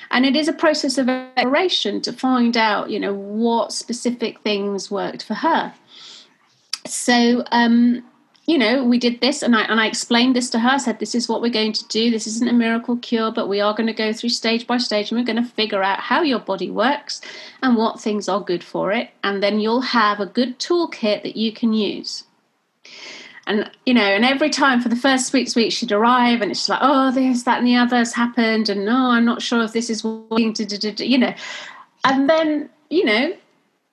And 0.09 0.25
it 0.25 0.35
is 0.35 0.47
a 0.47 0.53
process 0.53 0.97
of 0.97 1.09
exploration 1.09 2.01
to 2.01 2.13
find 2.13 2.55
out, 2.55 2.89
you 2.89 2.99
know, 2.99 3.13
what 3.13 3.71
specific 3.71 4.39
things 4.41 4.91
worked 4.91 5.23
for 5.23 5.33
her. 5.33 5.73
So, 6.85 7.43
um, 7.51 8.03
you 8.45 8.57
know, 8.57 8.83
we 8.83 8.97
did 8.97 9.21
this 9.21 9.41
and 9.41 9.55
I 9.55 9.61
and 9.61 9.79
I 9.79 9.87
explained 9.87 10.35
this 10.35 10.49
to 10.49 10.59
her, 10.59 10.77
said, 10.77 10.99
This 10.99 11.15
is 11.15 11.29
what 11.29 11.41
we're 11.41 11.49
going 11.49 11.71
to 11.73 11.87
do. 11.87 12.11
This 12.11 12.27
isn't 12.27 12.49
a 12.49 12.53
miracle 12.53 12.97
cure, 12.97 13.31
but 13.31 13.47
we 13.47 13.61
are 13.61 13.73
going 13.73 13.87
to 13.87 13.93
go 13.93 14.11
through 14.11 14.29
stage 14.29 14.67
by 14.67 14.77
stage 14.77 15.11
and 15.11 15.19
we're 15.19 15.25
going 15.25 15.41
to 15.41 15.49
figure 15.49 15.81
out 15.81 15.99
how 15.99 16.21
your 16.21 16.39
body 16.39 16.69
works 16.69 17.21
and 17.61 17.77
what 17.77 18.01
things 18.01 18.27
are 18.27 18.41
good 18.41 18.63
for 18.63 18.91
it. 18.91 19.11
And 19.23 19.41
then 19.41 19.61
you'll 19.61 19.81
have 19.81 20.19
a 20.19 20.25
good 20.25 20.59
toolkit 20.59 21.23
that 21.23 21.37
you 21.37 21.53
can 21.53 21.71
use. 21.71 22.25
And 23.47 23.71
you 23.85 23.93
know, 23.93 24.01
and 24.01 24.25
every 24.25 24.49
time 24.49 24.81
for 24.81 24.89
the 24.89 24.95
first 24.95 25.27
six 25.27 25.55
weeks 25.55 25.75
she'd 25.75 25.91
arrive 25.93 26.41
and 26.41 26.51
it's 26.51 26.67
like, 26.67 26.79
oh, 26.81 27.11
this, 27.11 27.43
that, 27.43 27.59
and 27.59 27.67
the 27.67 27.77
other 27.77 27.97
has 27.97 28.13
happened, 28.13 28.67
and 28.67 28.85
no, 28.85 29.11
I'm 29.11 29.25
not 29.25 29.41
sure 29.41 29.63
if 29.63 29.71
this 29.71 29.89
is 29.89 30.03
working 30.03 30.53
you 30.99 31.17
know. 31.17 31.33
And 32.03 32.29
then, 32.29 32.69
you 32.89 33.05
know, 33.05 33.33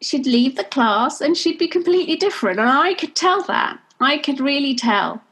she'd 0.02 0.26
leave 0.26 0.56
the 0.56 0.64
class 0.64 1.20
and 1.20 1.36
she'd 1.36 1.58
be 1.58 1.68
completely 1.68 2.16
different. 2.16 2.58
And 2.58 2.68
I 2.68 2.94
could 2.94 3.14
tell 3.14 3.42
that. 3.44 3.78
I 4.00 4.18
could 4.18 4.40
really 4.40 4.74
tell 4.74 5.22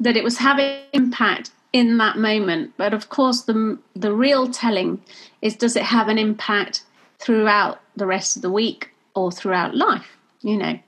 that 0.00 0.16
it 0.16 0.24
was 0.24 0.38
having 0.38 0.80
impact 0.92 1.50
in 1.72 1.98
that 1.98 2.16
moment. 2.16 2.72
But 2.76 2.94
of 2.94 3.08
course, 3.08 3.42
the 3.42 3.78
the 3.94 4.12
real 4.12 4.50
telling 4.50 5.02
is 5.42 5.56
does 5.56 5.76
it 5.76 5.84
have 5.84 6.08
an 6.08 6.18
impact 6.18 6.82
throughout 7.18 7.80
the 7.96 8.06
rest 8.06 8.36
of 8.36 8.42
the 8.42 8.50
week 8.50 8.90
or 9.14 9.30
throughout 9.30 9.74
life? 9.74 10.16
You 10.42 10.56
know. 10.56 10.78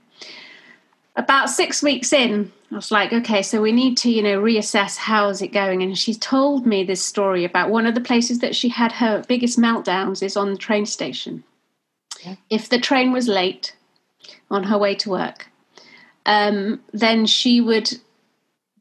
About 1.16 1.50
six 1.50 1.82
weeks 1.82 2.12
in, 2.12 2.50
I 2.70 2.76
was 2.76 2.92
like, 2.92 3.12
okay, 3.12 3.42
so 3.42 3.60
we 3.60 3.72
need 3.72 3.96
to, 3.99 4.10
you 4.10 4.22
know, 4.22 4.40
reassess 4.40 4.96
how 4.96 5.28
is 5.28 5.42
it 5.42 5.49
going. 5.49 5.82
And 5.82 5.99
she 5.99 6.14
told 6.14 6.66
me 6.66 6.84
this 6.84 7.04
story 7.04 7.44
about 7.44 7.68
one 7.68 7.84
of 7.84 7.96
the 7.96 8.00
places 8.00 8.38
that 8.38 8.54
she 8.54 8.68
had 8.68 8.92
her 8.92 9.25
biggest 9.26 9.58
meltdowns 9.58 10.22
is 10.22 10.37
on 10.37 10.52
the 10.52 10.58
train 10.58 10.87
station. 10.87 11.42
Yeah. 12.25 12.37
If 12.49 12.68
the 12.68 12.78
train 12.78 13.12
was 13.12 13.26
late 13.26 13.75
on 14.50 14.64
her 14.64 14.78
way 14.78 14.94
to 14.96 15.10
work, 15.10 15.49
um, 16.26 16.80
then 16.92 17.26
she 17.26 17.60
would 17.60 17.90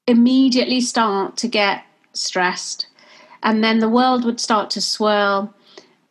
immediately 0.08 0.81
start 0.81 1.38
to 1.38 1.48
get 1.48 1.84
stressed. 2.13 2.88
And 3.43 3.63
then 3.63 3.79
the 3.79 3.89
world 3.89 4.25
would 4.25 4.39
start 4.39 4.69
to 4.72 4.81
swirl. 4.81 5.53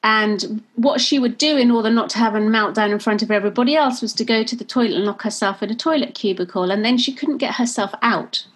And 0.03 0.63
what 0.77 1.01
she 1.01 1.19
would 1.19 1.37
do 1.37 1.57
in 1.57 1.71
order 1.71 1.91
not 1.91 2.09
to 2.11 2.19
have 2.19 2.35
a 2.35 2.39
meltdown 2.39 2.93
in 2.93 2.99
front 2.99 3.23
of 3.23 3.31
everybody 3.31 3.75
else 3.75 4.01
was 4.01 4.15
to 4.15 4.25
go 4.25 4.45
to 4.45 4.57
the 4.57 4.65
toilet 4.65 4.95
and 4.95 5.05
lock 5.05 5.23
herself 5.23 5.63
in 5.63 5.71
a 5.71 5.75
toilet 5.75 6.15
cubicle. 6.15 6.71
And 6.71 6.85
then 6.85 6.97
she 6.97 7.13
couldn't 7.13 7.39
get 7.39 7.57
herself 7.57 7.93
out 8.01 8.47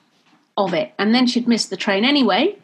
of 0.57 0.73
it. 0.73 0.93
And 0.99 1.15
then 1.15 1.27
she'd 1.27 1.49
miss 1.49 1.67
the 1.67 1.77
train 1.77 2.05
anyway 2.05 2.57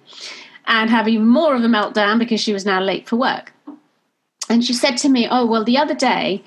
and 0.66 0.90
have 0.90 1.08
even 1.08 1.26
more 1.26 1.56
of 1.56 1.64
a 1.64 1.66
meltdown 1.66 2.18
because 2.18 2.40
she 2.40 2.52
was 2.52 2.64
now 2.64 2.80
late 2.80 3.08
for 3.08 3.16
work. 3.16 3.52
And 4.48 4.64
she 4.64 4.72
said 4.72 4.96
to 4.98 5.08
me, 5.08 5.26
Oh, 5.30 5.44
well, 5.44 5.64
the 5.64 5.78
other 5.78 5.94
day 5.94 6.42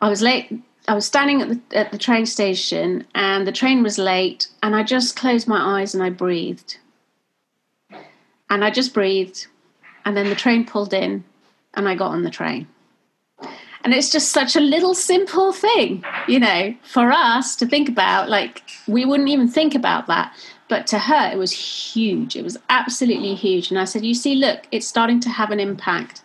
I 0.00 0.08
was 0.08 0.22
late 0.22 0.50
I 0.90 0.94
was 0.94 1.06
standing 1.06 1.40
at 1.40 1.48
the, 1.48 1.78
at 1.78 1.92
the 1.92 1.98
train 1.98 2.26
station 2.26 3.06
and 3.14 3.46
the 3.46 3.52
train 3.52 3.84
was 3.84 3.96
late, 3.96 4.48
and 4.60 4.74
I 4.74 4.82
just 4.82 5.14
closed 5.14 5.46
my 5.46 5.78
eyes 5.78 5.94
and 5.94 6.02
I 6.02 6.10
breathed. 6.10 6.78
And 8.50 8.64
I 8.64 8.72
just 8.72 8.92
breathed, 8.92 9.46
and 10.04 10.16
then 10.16 10.28
the 10.28 10.34
train 10.34 10.66
pulled 10.66 10.92
in, 10.92 11.22
and 11.74 11.88
I 11.88 11.94
got 11.94 12.10
on 12.10 12.24
the 12.24 12.30
train. 12.30 12.66
And 13.84 13.94
it's 13.94 14.10
just 14.10 14.32
such 14.32 14.56
a 14.56 14.60
little 14.60 14.96
simple 14.96 15.52
thing, 15.52 16.04
you 16.26 16.40
know, 16.40 16.74
for 16.82 17.12
us 17.12 17.54
to 17.56 17.66
think 17.66 17.88
about. 17.88 18.28
Like, 18.28 18.64
we 18.88 19.04
wouldn't 19.04 19.28
even 19.28 19.46
think 19.46 19.76
about 19.76 20.08
that. 20.08 20.34
But 20.68 20.88
to 20.88 20.98
her, 20.98 21.30
it 21.30 21.38
was 21.38 21.52
huge. 21.52 22.34
It 22.34 22.42
was 22.42 22.58
absolutely 22.68 23.36
huge. 23.36 23.70
And 23.70 23.78
I 23.78 23.84
said, 23.84 24.04
You 24.04 24.14
see, 24.14 24.34
look, 24.34 24.66
it's 24.72 24.88
starting 24.88 25.20
to 25.20 25.28
have 25.28 25.52
an 25.52 25.60
impact 25.60 26.22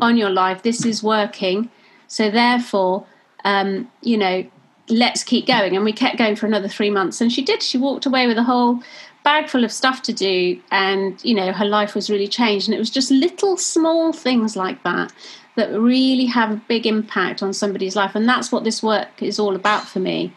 on 0.00 0.16
your 0.16 0.30
life. 0.30 0.62
This 0.62 0.86
is 0.86 1.02
working. 1.02 1.68
So, 2.08 2.30
therefore, 2.30 3.04
um, 3.46 3.88
you 4.02 4.18
know, 4.18 4.44
let's 4.88 5.22
keep 5.22 5.46
going. 5.46 5.76
And 5.76 5.84
we 5.84 5.92
kept 5.92 6.18
going 6.18 6.36
for 6.36 6.46
another 6.46 6.68
three 6.68 6.90
months. 6.90 7.20
And 7.20 7.32
she 7.32 7.42
did. 7.42 7.62
She 7.62 7.78
walked 7.78 8.04
away 8.04 8.26
with 8.26 8.36
a 8.36 8.42
whole 8.42 8.80
bag 9.22 9.48
full 9.48 9.64
of 9.64 9.72
stuff 9.72 10.02
to 10.02 10.12
do. 10.12 10.60
And, 10.70 11.24
you 11.24 11.34
know, 11.34 11.52
her 11.52 11.64
life 11.64 11.94
was 11.94 12.10
really 12.10 12.28
changed. 12.28 12.68
And 12.68 12.74
it 12.74 12.78
was 12.78 12.90
just 12.90 13.10
little 13.10 13.56
small 13.56 14.12
things 14.12 14.56
like 14.56 14.82
that 14.82 15.12
that 15.54 15.70
really 15.78 16.26
have 16.26 16.50
a 16.50 16.62
big 16.68 16.86
impact 16.86 17.42
on 17.42 17.52
somebody's 17.52 17.94
life. 17.94 18.16
And 18.16 18.28
that's 18.28 18.50
what 18.50 18.64
this 18.64 18.82
work 18.82 19.22
is 19.22 19.38
all 19.38 19.54
about 19.54 19.86
for 19.86 20.00
me. 20.00 20.34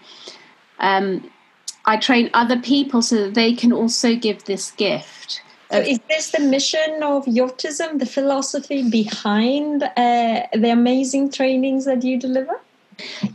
Um, 0.80 1.30
I 1.86 1.98
train 1.98 2.30
other 2.34 2.60
people 2.62 3.02
so 3.02 3.16
that 3.24 3.34
they 3.34 3.54
can 3.54 3.74
also 3.74 4.16
give 4.16 4.46
this 4.46 4.72
gift. 4.72 5.42
So 5.72 5.80
is 5.80 6.00
this 6.08 6.32
the 6.32 6.40
mission 6.40 7.04
of 7.04 7.26
Yotism, 7.26 8.00
the 8.00 8.06
philosophy 8.06 8.90
behind 8.90 9.84
uh, 9.84 10.48
the 10.54 10.70
amazing 10.72 11.32
trainings 11.32 11.86
that 11.86 12.04
you 12.04 12.20
deliver? 12.20 12.60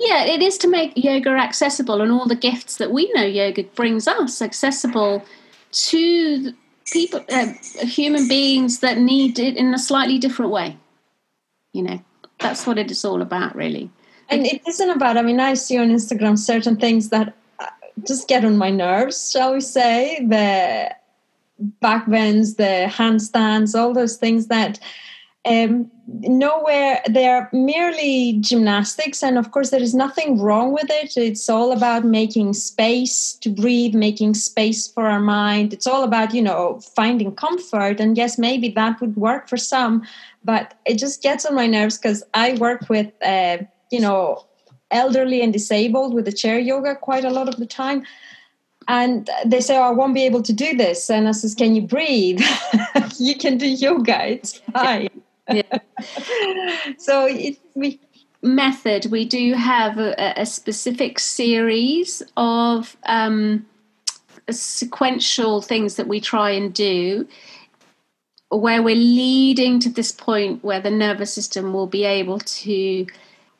Yeah, 0.01 0.25
it 0.25 0.43
is 0.43 0.59
to 0.59 0.69
make 0.69 0.93
yoga 0.97 1.31
accessible 1.31 2.01
and 2.01 2.13
all 2.13 2.27
the 2.27 2.37
gifts 2.37 2.77
that 2.77 2.91
we 2.91 3.11
know 3.15 3.25
yoga 3.25 3.65
brings 3.65 4.07
us 4.07 4.43
accessible 4.43 5.25
to 5.73 6.53
people, 6.93 7.25
uh, 7.31 7.53
human 7.81 8.29
beings 8.29 8.81
that 8.81 8.99
need 8.99 9.39
it 9.39 9.57
in 9.57 9.75
a 9.75 9.79
slightly 9.79 10.19
different 10.19 10.53
way. 10.53 10.77
You 11.73 11.83
know, 11.83 12.05
that's 12.39 12.67
what 12.67 12.79
it 12.79 12.91
is 12.91 13.05
all 13.05 13.23
about, 13.23 13.57
really. 13.57 13.91
And 14.29 14.47
it 14.47 14.63
isn't 14.67 14.91
about, 14.91 15.17
I 15.17 15.23
mean, 15.23 15.41
I 15.41 15.55
see 15.55 15.79
on 15.79 15.89
Instagram 15.89 16.39
certain 16.39 16.77
things 16.77 17.11
that 17.11 17.35
uh, 17.59 17.67
just 18.07 18.29
get 18.29 18.45
on 18.45 18.57
my 18.57 18.71
nerves, 18.71 19.31
shall 19.31 19.53
we 19.53 19.61
say, 19.61 20.25
the 20.27 20.95
back 21.81 22.09
bends, 22.09 22.55
the 22.55 22.87
handstands, 22.89 23.79
all 23.79 23.93
those 23.93 24.17
things 24.17 24.47
that 24.47 24.79
um, 25.47 25.91
nowhere 26.07 27.03
they're 27.07 27.49
merely 27.53 28.37
gymnastics 28.41 29.23
and 29.23 29.39
of 29.39 29.51
course 29.51 29.71
there 29.71 29.83
is 29.83 29.95
nothing 29.95 30.39
wrong 30.39 30.73
with 30.73 30.91
it 30.91 31.17
it's 31.17 31.49
all 31.49 31.73
about 31.73 32.05
making 32.05 32.53
space 32.53 33.35
to 33.41 33.49
breathe 33.49 33.95
making 33.95 34.35
space 34.35 34.87
for 34.87 35.07
our 35.07 35.21
mind 35.21 35.73
it's 35.73 35.87
all 35.87 36.03
about 36.03 36.35
you 36.35 36.43
know 36.43 36.79
finding 36.95 37.35
comfort 37.35 38.01
and 38.01 38.17
yes 38.17 38.39
maybe 38.39 38.69
that 38.69 39.01
would 39.01 39.17
work 39.17 39.49
for 39.49 39.57
some 39.57 40.03
but 40.45 40.75
it 40.85 40.99
just 40.99 41.23
gets 41.23 41.47
on 41.47 41.55
my 41.55 41.67
nerves 41.67 41.97
because 41.97 42.23
i 42.35 42.53
work 42.55 42.89
with 42.91 43.11
uh, 43.23 43.57
you 43.91 44.01
know 44.01 44.45
elderly 44.91 45.41
and 45.43 45.53
disabled 45.53 46.13
with 46.13 46.27
the 46.27 46.33
chair 46.33 46.59
yoga 46.59 46.95
quite 46.95 47.25
a 47.25 47.31
lot 47.31 47.49
of 47.49 47.57
the 47.57 47.67
time 47.67 48.05
and 48.87 49.31
they 49.47 49.61
say, 49.61 49.79
oh, 49.79 49.85
I 49.85 49.93
won't 49.93 50.13
be 50.13 50.27
able 50.27 50.43
to 50.43 50.53
do 50.53 50.77
this. 50.77 51.09
And 51.09 51.27
I 51.27 51.33
says, 51.33 51.55
Can 51.55 51.75
you 51.75 51.81
breathe? 51.81 52.43
you 53.19 53.35
can 53.35 53.57
do 53.57 53.67
yoga, 53.67 54.27
it's 54.27 54.59
fine 54.75 55.09
yeah. 55.49 55.79
so 56.99 57.27
it, 57.27 57.59
we 57.75 58.01
method 58.43 59.07
we 59.11 59.25
do 59.25 59.55
have 59.55 59.99
a, 59.99 60.35
a 60.37 60.45
specific 60.45 61.19
series 61.19 62.23
of 62.37 62.97
um, 63.07 63.65
sequential 64.51 65.63
things 65.63 65.97
that 65.97 66.07
we 66.07 66.21
try 66.21 66.51
and 66.51 66.75
do 66.75 67.27
where 68.51 68.83
we're 68.83 68.95
leading 68.95 69.81
to 69.81 69.89
this 69.89 70.13
point 70.13 70.63
where 70.63 70.81
the 70.81 70.91
nervous 70.91 71.33
system 71.33 71.73
will 71.73 71.87
be 71.87 72.05
able 72.05 72.39
to 72.39 73.07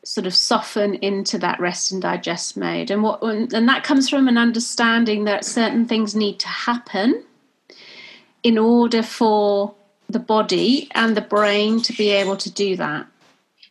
sort 0.05 0.27
of 0.27 0.35
soften 0.35 0.95
into 0.97 1.39
that 1.39 1.59
rest 1.59 1.91
and 1.91 2.03
digest 2.03 2.57
mode 2.57 2.91
and 2.91 3.03
what 3.03 3.23
and 3.23 3.69
that 3.69 3.83
comes 3.83 4.09
from 4.09 4.29
an 4.29 4.37
understanding 4.37 5.25
that 5.25 5.45
certain 5.45 5.87
things 5.87 6.15
need 6.15 6.39
to 6.39 6.49
happen 6.49 7.25
in 8.43 8.59
order 8.59 9.03
for 9.03 9.75
the 10.09 10.19
body 10.19 10.89
and 10.95 11.17
the 11.17 11.21
brain 11.21 11.83
to 11.83 11.93
be 11.93 12.11
able 12.11 12.37
to 12.37 12.51
do 12.51 12.77
that. 12.77 13.07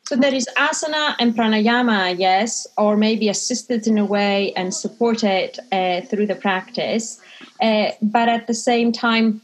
So 0.06 0.18
there 0.18 0.34
is 0.34 0.48
asana 0.58 1.16
and 1.18 1.34
pranayama, 1.34 2.20
yes, 2.20 2.68
or 2.78 2.98
maybe 2.98 3.30
assisted 3.30 3.88
in 3.88 3.98
a 3.98 4.06
way 4.06 4.52
and 4.54 4.74
supported 4.74 5.58
uh, 5.72 6.02
through 6.02 6.28
the 6.28 6.36
practice. 6.36 7.22
Uh, 7.62 7.92
but 8.02 8.28
at 8.28 8.48
the 8.48 8.54
same 8.54 8.92
time, 8.92 9.42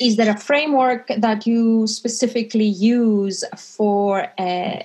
is 0.00 0.16
there 0.16 0.30
a 0.30 0.38
framework 0.38 1.08
that 1.18 1.46
you 1.46 1.86
specifically 1.86 2.66
use 2.66 3.42
for, 3.56 4.28
uh, 4.38 4.82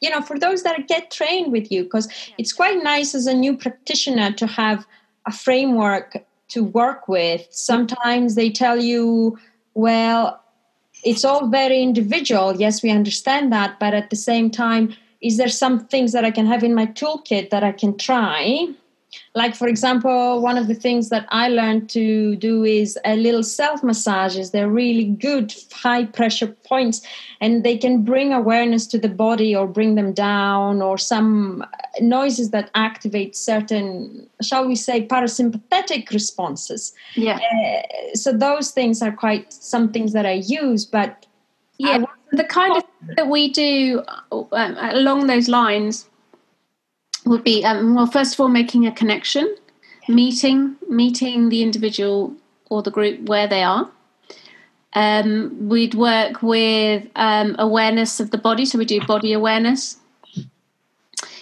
you 0.00 0.10
know, 0.10 0.22
for 0.22 0.38
those 0.38 0.62
that 0.62 0.88
get 0.88 1.10
trained 1.10 1.52
with 1.52 1.70
you? 1.70 1.84
Because 1.84 2.08
it's 2.38 2.52
quite 2.52 2.82
nice 2.82 3.14
as 3.14 3.26
a 3.26 3.34
new 3.34 3.56
practitioner 3.56 4.32
to 4.32 4.46
have 4.46 4.86
a 5.26 5.32
framework 5.32 6.24
to 6.48 6.64
work 6.64 7.06
with. 7.06 7.46
Sometimes 7.50 8.34
they 8.34 8.50
tell 8.50 8.78
you, 8.78 9.38
well, 9.74 10.42
it's 11.04 11.24
all 11.24 11.48
very 11.48 11.82
individual. 11.82 12.56
Yes, 12.56 12.82
we 12.82 12.90
understand 12.90 13.52
that, 13.52 13.78
but 13.78 13.94
at 13.94 14.10
the 14.10 14.16
same 14.16 14.50
time, 14.50 14.94
is 15.20 15.36
there 15.36 15.48
some 15.48 15.86
things 15.86 16.12
that 16.12 16.24
I 16.24 16.30
can 16.30 16.46
have 16.46 16.62
in 16.62 16.74
my 16.74 16.86
toolkit 16.86 17.50
that 17.50 17.64
I 17.64 17.72
can 17.72 17.96
try 17.96 18.68
like 19.34 19.54
for 19.54 19.68
example 19.68 20.40
one 20.40 20.58
of 20.58 20.68
the 20.68 20.74
things 20.74 21.08
that 21.08 21.26
i 21.30 21.48
learned 21.48 21.88
to 21.88 22.36
do 22.36 22.64
is 22.64 22.98
a 23.04 23.16
little 23.16 23.42
self 23.42 23.82
massages 23.82 24.50
they're 24.50 24.68
really 24.68 25.04
good 25.04 25.54
high 25.72 26.04
pressure 26.04 26.48
points 26.64 27.00
and 27.40 27.64
they 27.64 27.76
can 27.76 28.02
bring 28.02 28.32
awareness 28.32 28.86
to 28.86 28.98
the 28.98 29.08
body 29.08 29.54
or 29.54 29.66
bring 29.66 29.94
them 29.94 30.12
down 30.12 30.82
or 30.82 30.98
some 30.98 31.64
noises 32.00 32.50
that 32.50 32.70
activate 32.74 33.34
certain 33.36 34.28
shall 34.42 34.66
we 34.66 34.76
say 34.76 35.06
parasympathetic 35.06 36.10
responses. 36.10 36.92
Yeah. 37.14 37.38
Uh, 37.38 38.14
so 38.14 38.32
those 38.32 38.70
things 38.70 39.02
are 39.02 39.12
quite 39.12 39.52
some 39.52 39.92
things 39.92 40.12
that 40.12 40.26
i 40.26 40.32
use 40.32 40.84
but 40.84 41.26
yeah. 41.78 42.04
the 42.32 42.44
kind 42.44 42.76
of 42.76 42.82
that 43.16 43.28
we 43.28 43.50
do 43.50 44.02
um, 44.32 44.76
along 44.78 45.26
those 45.26 45.48
lines 45.48 46.07
would 47.28 47.44
be 47.44 47.64
um, 47.64 47.94
well 47.94 48.06
first 48.06 48.34
of 48.34 48.40
all 48.40 48.48
making 48.48 48.86
a 48.86 48.92
connection 48.92 49.54
meeting 50.08 50.76
meeting 50.88 51.48
the 51.48 51.62
individual 51.62 52.34
or 52.70 52.82
the 52.82 52.90
group 52.90 53.28
where 53.28 53.46
they 53.46 53.62
are. 53.62 53.90
Um, 54.94 55.68
we'd 55.68 55.94
work 55.94 56.42
with 56.42 57.06
um, 57.14 57.54
awareness 57.58 58.20
of 58.20 58.30
the 58.30 58.38
body 58.38 58.64
so 58.64 58.78
we 58.78 58.84
do 58.84 59.04
body 59.04 59.32
awareness. 59.32 59.98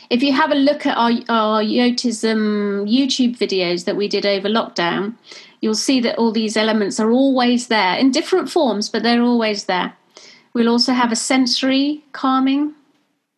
If 0.09 0.23
you 0.23 0.33
have 0.33 0.53
a 0.53 0.57
look 0.57 0.87
at 0.87 0.97
our, 0.97 1.11
our 1.29 1.63
yotism 1.63 2.89
youtube 2.89 3.37
videos 3.37 3.87
that 3.87 3.97
we 3.97 4.07
did 4.07 4.25
over 4.25 4.49
lockdown 4.49 5.15
you'll 5.61 5.75
see 5.75 6.01
that 6.01 6.17
all 6.17 6.31
these 6.31 6.57
elements 6.57 7.01
are 7.01 7.11
always 7.11 7.67
there 7.67 7.97
in 7.97 8.13
different 8.13 8.49
forms 8.51 8.89
but 8.89 9.03
they're 9.03 9.23
always 9.23 9.65
there. 9.65 9.97
We'll 10.55 10.69
also 10.69 10.93
have 10.93 11.13
a 11.13 11.17
sensory 11.17 12.05
calming 12.13 12.75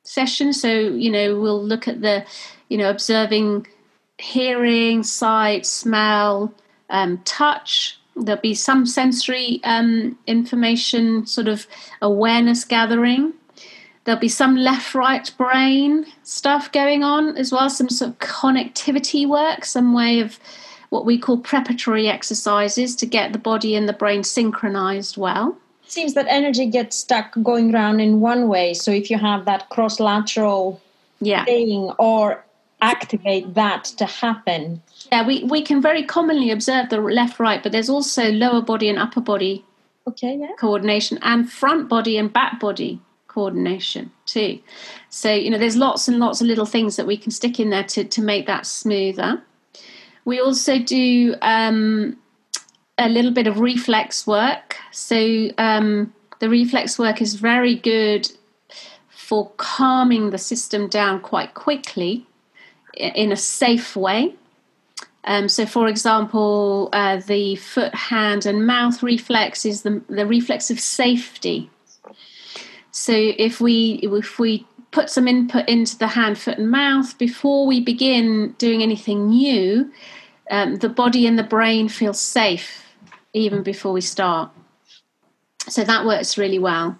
session. 0.08 0.52
So, 0.52 0.70
you 0.70 1.10
know, 1.10 1.38
we'll 1.38 1.62
look 1.62 1.86
at 1.86 2.00
the, 2.00 2.24
you 2.68 2.78
know, 2.78 2.88
observing 2.88 3.66
hearing, 4.18 5.02
sight, 5.02 5.66
smell, 5.66 6.52
um, 6.90 7.18
touch. 7.24 7.98
There'll 8.16 8.40
be 8.40 8.54
some 8.54 8.86
sensory 8.86 9.60
um, 9.64 10.18
information, 10.26 11.26
sort 11.26 11.46
of 11.46 11.66
awareness 12.02 12.64
gathering. 12.64 13.34
There'll 14.04 14.20
be 14.20 14.28
some 14.28 14.56
left 14.56 14.94
right 14.94 15.30
brain 15.36 16.06
stuff 16.22 16.72
going 16.72 17.04
on 17.04 17.36
as 17.36 17.52
well, 17.52 17.68
some 17.68 17.90
sort 17.90 18.12
of 18.12 18.18
connectivity 18.18 19.28
work, 19.28 19.66
some 19.66 19.92
way 19.92 20.20
of 20.20 20.40
what 20.88 21.04
we 21.04 21.18
call 21.18 21.36
preparatory 21.36 22.08
exercises 22.08 22.96
to 22.96 23.06
get 23.06 23.34
the 23.34 23.38
body 23.38 23.76
and 23.76 23.86
the 23.86 23.92
brain 23.92 24.24
synchronized 24.24 25.18
well 25.18 25.58
seems 25.92 26.14
that 26.14 26.26
energy 26.28 26.66
gets 26.66 26.96
stuck 26.96 27.34
going 27.42 27.74
around 27.74 28.00
in 28.00 28.20
one 28.20 28.48
way. 28.48 28.74
So 28.74 28.90
if 28.90 29.10
you 29.10 29.18
have 29.18 29.44
that 29.44 29.68
cross 29.70 30.00
lateral 30.00 30.80
yeah. 31.20 31.44
thing 31.44 31.90
or 31.98 32.44
activate 32.80 33.54
that 33.54 33.84
to 33.84 34.04
happen. 34.04 34.82
Yeah, 35.10 35.26
we, 35.26 35.44
we 35.44 35.62
can 35.62 35.82
very 35.82 36.04
commonly 36.04 36.50
observe 36.50 36.90
the 36.90 37.00
left 37.00 37.40
right, 37.40 37.62
but 37.62 37.72
there's 37.72 37.88
also 37.88 38.30
lower 38.30 38.62
body 38.62 38.88
and 38.88 38.98
upper 38.98 39.20
body 39.20 39.64
okay, 40.06 40.36
yeah. 40.38 40.54
coordination 40.58 41.18
and 41.22 41.50
front 41.50 41.88
body 41.88 42.16
and 42.16 42.32
back 42.32 42.60
body 42.60 43.00
coordination 43.26 44.10
too. 44.26 44.58
So, 45.10 45.32
you 45.32 45.50
know, 45.50 45.58
there's 45.58 45.76
lots 45.76 46.08
and 46.08 46.18
lots 46.18 46.40
of 46.40 46.46
little 46.46 46.66
things 46.66 46.96
that 46.96 47.06
we 47.06 47.16
can 47.16 47.30
stick 47.30 47.60
in 47.60 47.70
there 47.70 47.84
to, 47.84 48.04
to 48.04 48.22
make 48.22 48.46
that 48.46 48.66
smoother. 48.66 49.42
We 50.24 50.40
also 50.40 50.78
do 50.78 51.34
um, 51.42 52.16
a 52.98 53.08
little 53.08 53.30
bit 53.30 53.46
of 53.46 53.60
reflex 53.60 54.26
work. 54.26 54.76
So 54.90 55.50
um, 55.56 56.12
the 56.40 56.48
reflex 56.48 56.98
work 56.98 57.22
is 57.22 57.34
very 57.34 57.74
good 57.74 58.30
for 59.08 59.50
calming 59.56 60.30
the 60.30 60.38
system 60.38 60.88
down 60.88 61.20
quite 61.20 61.54
quickly 61.54 62.26
in 62.94 63.30
a 63.30 63.36
safe 63.36 63.94
way. 63.94 64.34
Um, 65.24 65.48
so, 65.48 65.66
for 65.66 65.88
example, 65.88 66.88
uh, 66.92 67.18
the 67.18 67.56
foot, 67.56 67.94
hand, 67.94 68.46
and 68.46 68.66
mouth 68.66 69.02
reflex 69.02 69.66
is 69.66 69.82
the, 69.82 70.00
the 70.08 70.26
reflex 70.26 70.70
of 70.70 70.80
safety. 70.80 71.70
So, 72.92 73.12
if 73.14 73.60
we 73.60 74.00
if 74.02 74.38
we 74.38 74.66
put 74.90 75.10
some 75.10 75.28
input 75.28 75.68
into 75.68 75.98
the 75.98 76.06
hand, 76.06 76.38
foot, 76.38 76.56
and 76.56 76.70
mouth 76.70 77.18
before 77.18 77.66
we 77.66 77.80
begin 77.80 78.54
doing 78.56 78.82
anything 78.82 79.28
new, 79.28 79.92
um, 80.50 80.76
the 80.76 80.88
body 80.88 81.26
and 81.26 81.38
the 81.38 81.42
brain 81.42 81.90
feel 81.90 82.14
safe 82.14 82.87
even 83.32 83.62
before 83.62 83.92
we 83.92 84.00
start. 84.00 84.50
So 85.68 85.84
that 85.84 86.06
works 86.06 86.38
really 86.38 86.58
well. 86.58 86.98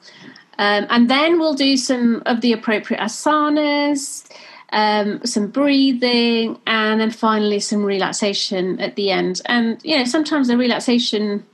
Um, 0.58 0.86
and 0.90 1.08
then 1.08 1.38
we'll 1.38 1.54
do 1.54 1.76
some 1.76 2.22
of 2.26 2.40
the 2.40 2.52
appropriate 2.52 3.00
asanas, 3.00 4.28
um, 4.70 5.24
some 5.24 5.48
breathing, 5.48 6.58
and 6.66 7.00
then 7.00 7.10
finally 7.10 7.60
some 7.60 7.84
relaxation 7.84 8.80
at 8.80 8.96
the 8.96 9.10
end. 9.10 9.40
And, 9.46 9.82
you 9.84 9.96
know, 9.96 10.04
sometimes 10.04 10.48
the 10.48 10.56
relaxation 10.56 11.46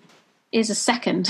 is 0.52 0.70
a 0.70 0.74
second. 0.74 1.28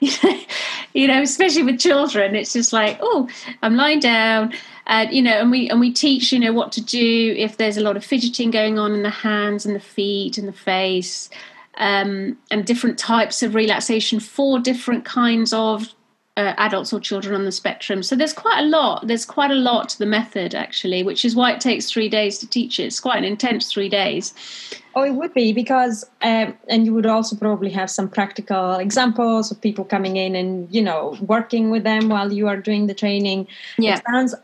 you, 0.00 1.06
know, 1.06 1.20
especially 1.20 1.62
with 1.62 1.78
children, 1.78 2.34
it's 2.34 2.54
just 2.54 2.72
like, 2.72 2.98
oh, 3.00 3.28
I'm 3.62 3.76
lying 3.76 4.00
down. 4.00 4.54
Uh, 4.86 5.06
you 5.10 5.20
know, 5.20 5.32
and 5.32 5.50
we 5.50 5.68
and 5.68 5.80
we 5.80 5.92
teach, 5.92 6.32
you 6.32 6.38
know, 6.38 6.52
what 6.52 6.70
to 6.70 6.80
do 6.80 7.34
if 7.36 7.56
there's 7.56 7.76
a 7.76 7.80
lot 7.80 7.96
of 7.96 8.04
fidgeting 8.04 8.52
going 8.52 8.78
on 8.78 8.92
in 8.92 9.02
the 9.02 9.10
hands 9.10 9.66
and 9.66 9.74
the 9.74 9.80
feet 9.80 10.38
and 10.38 10.46
the 10.46 10.52
face 10.52 11.28
um, 11.76 12.36
and 12.50 12.64
different 12.64 12.98
types 12.98 13.42
of 13.42 13.54
relaxation 13.54 14.20
for 14.20 14.58
different 14.58 15.04
kinds 15.04 15.52
of 15.52 15.94
uh, 16.36 16.52
adults 16.58 16.92
or 16.92 17.00
children 17.00 17.34
on 17.34 17.44
the 17.44 17.52
spectrum. 17.52 18.02
So 18.02 18.14
there's 18.14 18.32
quite 18.32 18.60
a 18.60 18.66
lot. 18.66 19.06
There's 19.06 19.24
quite 19.24 19.50
a 19.50 19.54
lot 19.54 19.88
to 19.90 19.98
the 19.98 20.06
method 20.06 20.54
actually, 20.54 21.02
which 21.02 21.24
is 21.24 21.34
why 21.34 21.52
it 21.52 21.60
takes 21.60 21.90
three 21.90 22.08
days 22.08 22.38
to 22.38 22.46
teach 22.46 22.78
it. 22.78 22.84
It's 22.84 23.00
quite 23.00 23.16
an 23.18 23.24
intense 23.24 23.72
three 23.72 23.88
days. 23.88 24.34
Oh, 24.94 25.02
it 25.02 25.12
would 25.12 25.32
be 25.32 25.52
because, 25.52 26.04
um, 26.22 26.56
and 26.68 26.84
you 26.84 26.94
would 26.94 27.06
also 27.06 27.36
probably 27.36 27.70
have 27.70 27.90
some 27.90 28.08
practical 28.08 28.74
examples 28.74 29.50
of 29.50 29.60
people 29.60 29.84
coming 29.84 30.16
in 30.16 30.34
and 30.34 30.68
you 30.74 30.82
know 30.82 31.16
working 31.20 31.70
with 31.70 31.84
them 31.84 32.08
while 32.08 32.32
you 32.32 32.48
are 32.48 32.56
doing 32.56 32.86
the 32.86 32.94
training. 32.94 33.46
Yeah, 33.78 33.96
it 33.96 34.02
sounds 34.10 34.34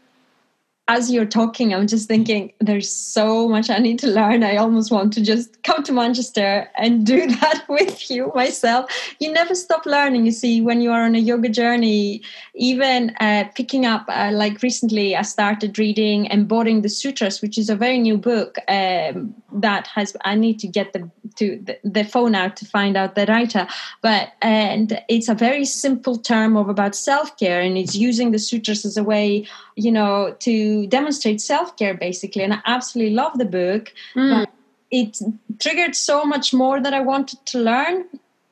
as 0.88 1.12
you're 1.12 1.24
talking, 1.24 1.72
I'm 1.72 1.86
just 1.86 2.08
thinking 2.08 2.52
there's 2.58 2.90
so 2.90 3.48
much 3.48 3.70
I 3.70 3.78
need 3.78 4.00
to 4.00 4.08
learn. 4.08 4.42
I 4.42 4.56
almost 4.56 4.90
want 4.90 5.12
to 5.12 5.20
just 5.20 5.62
come 5.62 5.84
to 5.84 5.92
Manchester 5.92 6.68
and 6.76 7.06
do 7.06 7.26
that 7.40 7.64
with 7.68 8.10
you 8.10 8.32
myself. 8.34 8.90
You 9.20 9.32
never 9.32 9.54
stop 9.54 9.86
learning. 9.86 10.26
You 10.26 10.32
see, 10.32 10.60
when 10.60 10.80
you 10.80 10.90
are 10.90 11.04
on 11.04 11.14
a 11.14 11.18
yoga 11.18 11.48
journey, 11.48 12.22
even 12.54 13.14
uh, 13.20 13.44
picking 13.54 13.86
up, 13.86 14.04
uh, 14.08 14.30
like 14.32 14.60
recently, 14.60 15.14
I 15.14 15.22
started 15.22 15.78
reading 15.78 16.26
Embodying 16.26 16.82
the 16.82 16.88
Sutras, 16.88 17.40
which 17.40 17.58
is 17.58 17.70
a 17.70 17.76
very 17.76 17.98
new 17.98 18.18
book 18.18 18.58
um, 18.66 19.34
that 19.52 19.86
has. 19.86 20.16
I 20.24 20.34
need 20.34 20.58
to 20.60 20.66
get 20.66 20.92
the 20.92 21.08
to 21.36 21.60
the, 21.62 21.78
the 21.84 22.04
phone 22.04 22.34
out 22.34 22.56
to 22.56 22.66
find 22.66 22.96
out 22.96 23.14
the 23.14 23.26
writer, 23.26 23.68
but 24.02 24.32
and 24.42 25.00
it's 25.08 25.28
a 25.28 25.34
very 25.34 25.64
simple 25.64 26.18
term 26.18 26.56
of 26.56 26.68
about 26.68 26.96
self 26.96 27.36
care, 27.38 27.60
and 27.60 27.78
it's 27.78 27.94
using 27.94 28.32
the 28.32 28.38
sutras 28.38 28.84
as 28.84 28.96
a 28.96 29.04
way, 29.04 29.46
you 29.76 29.92
know, 29.92 30.36
to 30.40 30.86
demonstrate 30.86 31.40
self 31.40 31.76
care 31.76 31.94
basically. 31.94 32.42
And 32.42 32.54
I 32.54 32.60
absolutely 32.66 33.14
love 33.14 33.38
the 33.38 33.44
book. 33.44 33.92
Mm. 34.14 34.46
it 34.90 35.18
triggered 35.58 35.94
so 35.94 36.24
much 36.24 36.52
more 36.52 36.80
that 36.80 36.92
I 36.92 37.00
wanted 37.00 37.44
to 37.46 37.58
learn. 37.58 38.04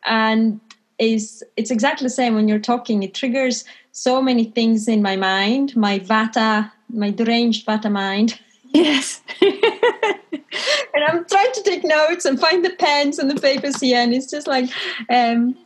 And 0.07 0.61
is 0.99 1.43
it's 1.57 1.71
exactly 1.71 2.05
the 2.05 2.11
same 2.11 2.35
when 2.35 2.47
you're 2.47 2.59
talking. 2.59 3.03
It 3.03 3.15
triggers 3.15 3.65
so 3.93 4.23
many 4.23 4.45
things 4.45 4.87
in 4.87 5.03
my 5.03 5.17
mind, 5.17 5.75
my 5.77 5.99
vata, 5.99 6.71
my 6.89 7.11
deranged 7.11 7.67
vata 7.67 7.91
mind. 7.91 8.39
Yes. 8.73 9.21
and 9.43 11.05
I'm 11.09 11.25
trying 11.25 11.53
to 11.55 11.63
take 11.65 11.83
notes 11.83 12.25
and 12.25 12.39
find 12.39 12.65
the 12.65 12.71
pens 12.71 13.19
and 13.19 13.29
the 13.29 13.41
papers 13.41 13.81
here, 13.81 13.99
and 13.99 14.15
it's 14.15 14.31
just 14.31 14.47
like, 14.47 14.71
um, 15.09 15.57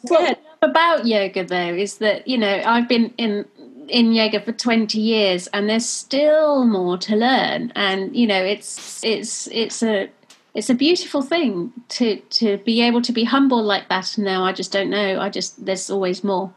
about 0.64 1.06
yoga 1.06 1.44
though 1.44 1.74
is 1.74 1.98
that 1.98 2.26
you 2.26 2.38
know 2.38 2.62
I've 2.64 2.88
been 2.88 3.12
in 3.18 3.44
in 3.88 4.12
yoga 4.12 4.40
for 4.40 4.52
20 4.52 4.98
years 4.98 5.46
and 5.48 5.68
there's 5.68 5.88
still 5.88 6.64
more 6.64 6.98
to 6.98 7.16
learn. 7.16 7.72
And 7.74 8.14
you 8.16 8.26
know 8.26 8.42
it's 8.42 9.02
it's 9.04 9.48
it's 9.48 9.82
a 9.82 10.08
it's 10.54 10.70
a 10.70 10.74
beautiful 10.74 11.22
thing 11.22 11.72
to 11.90 12.16
to 12.16 12.58
be 12.58 12.80
able 12.80 13.02
to 13.02 13.12
be 13.12 13.24
humble 13.24 13.62
like 13.62 13.88
that. 13.88 14.16
Now 14.18 14.44
i 14.44 14.52
just 14.52 14.72
don't 14.72 14.90
know. 14.90 15.20
I 15.20 15.28
just 15.30 15.64
there's 15.64 15.90
always 15.90 16.24
more. 16.24 16.54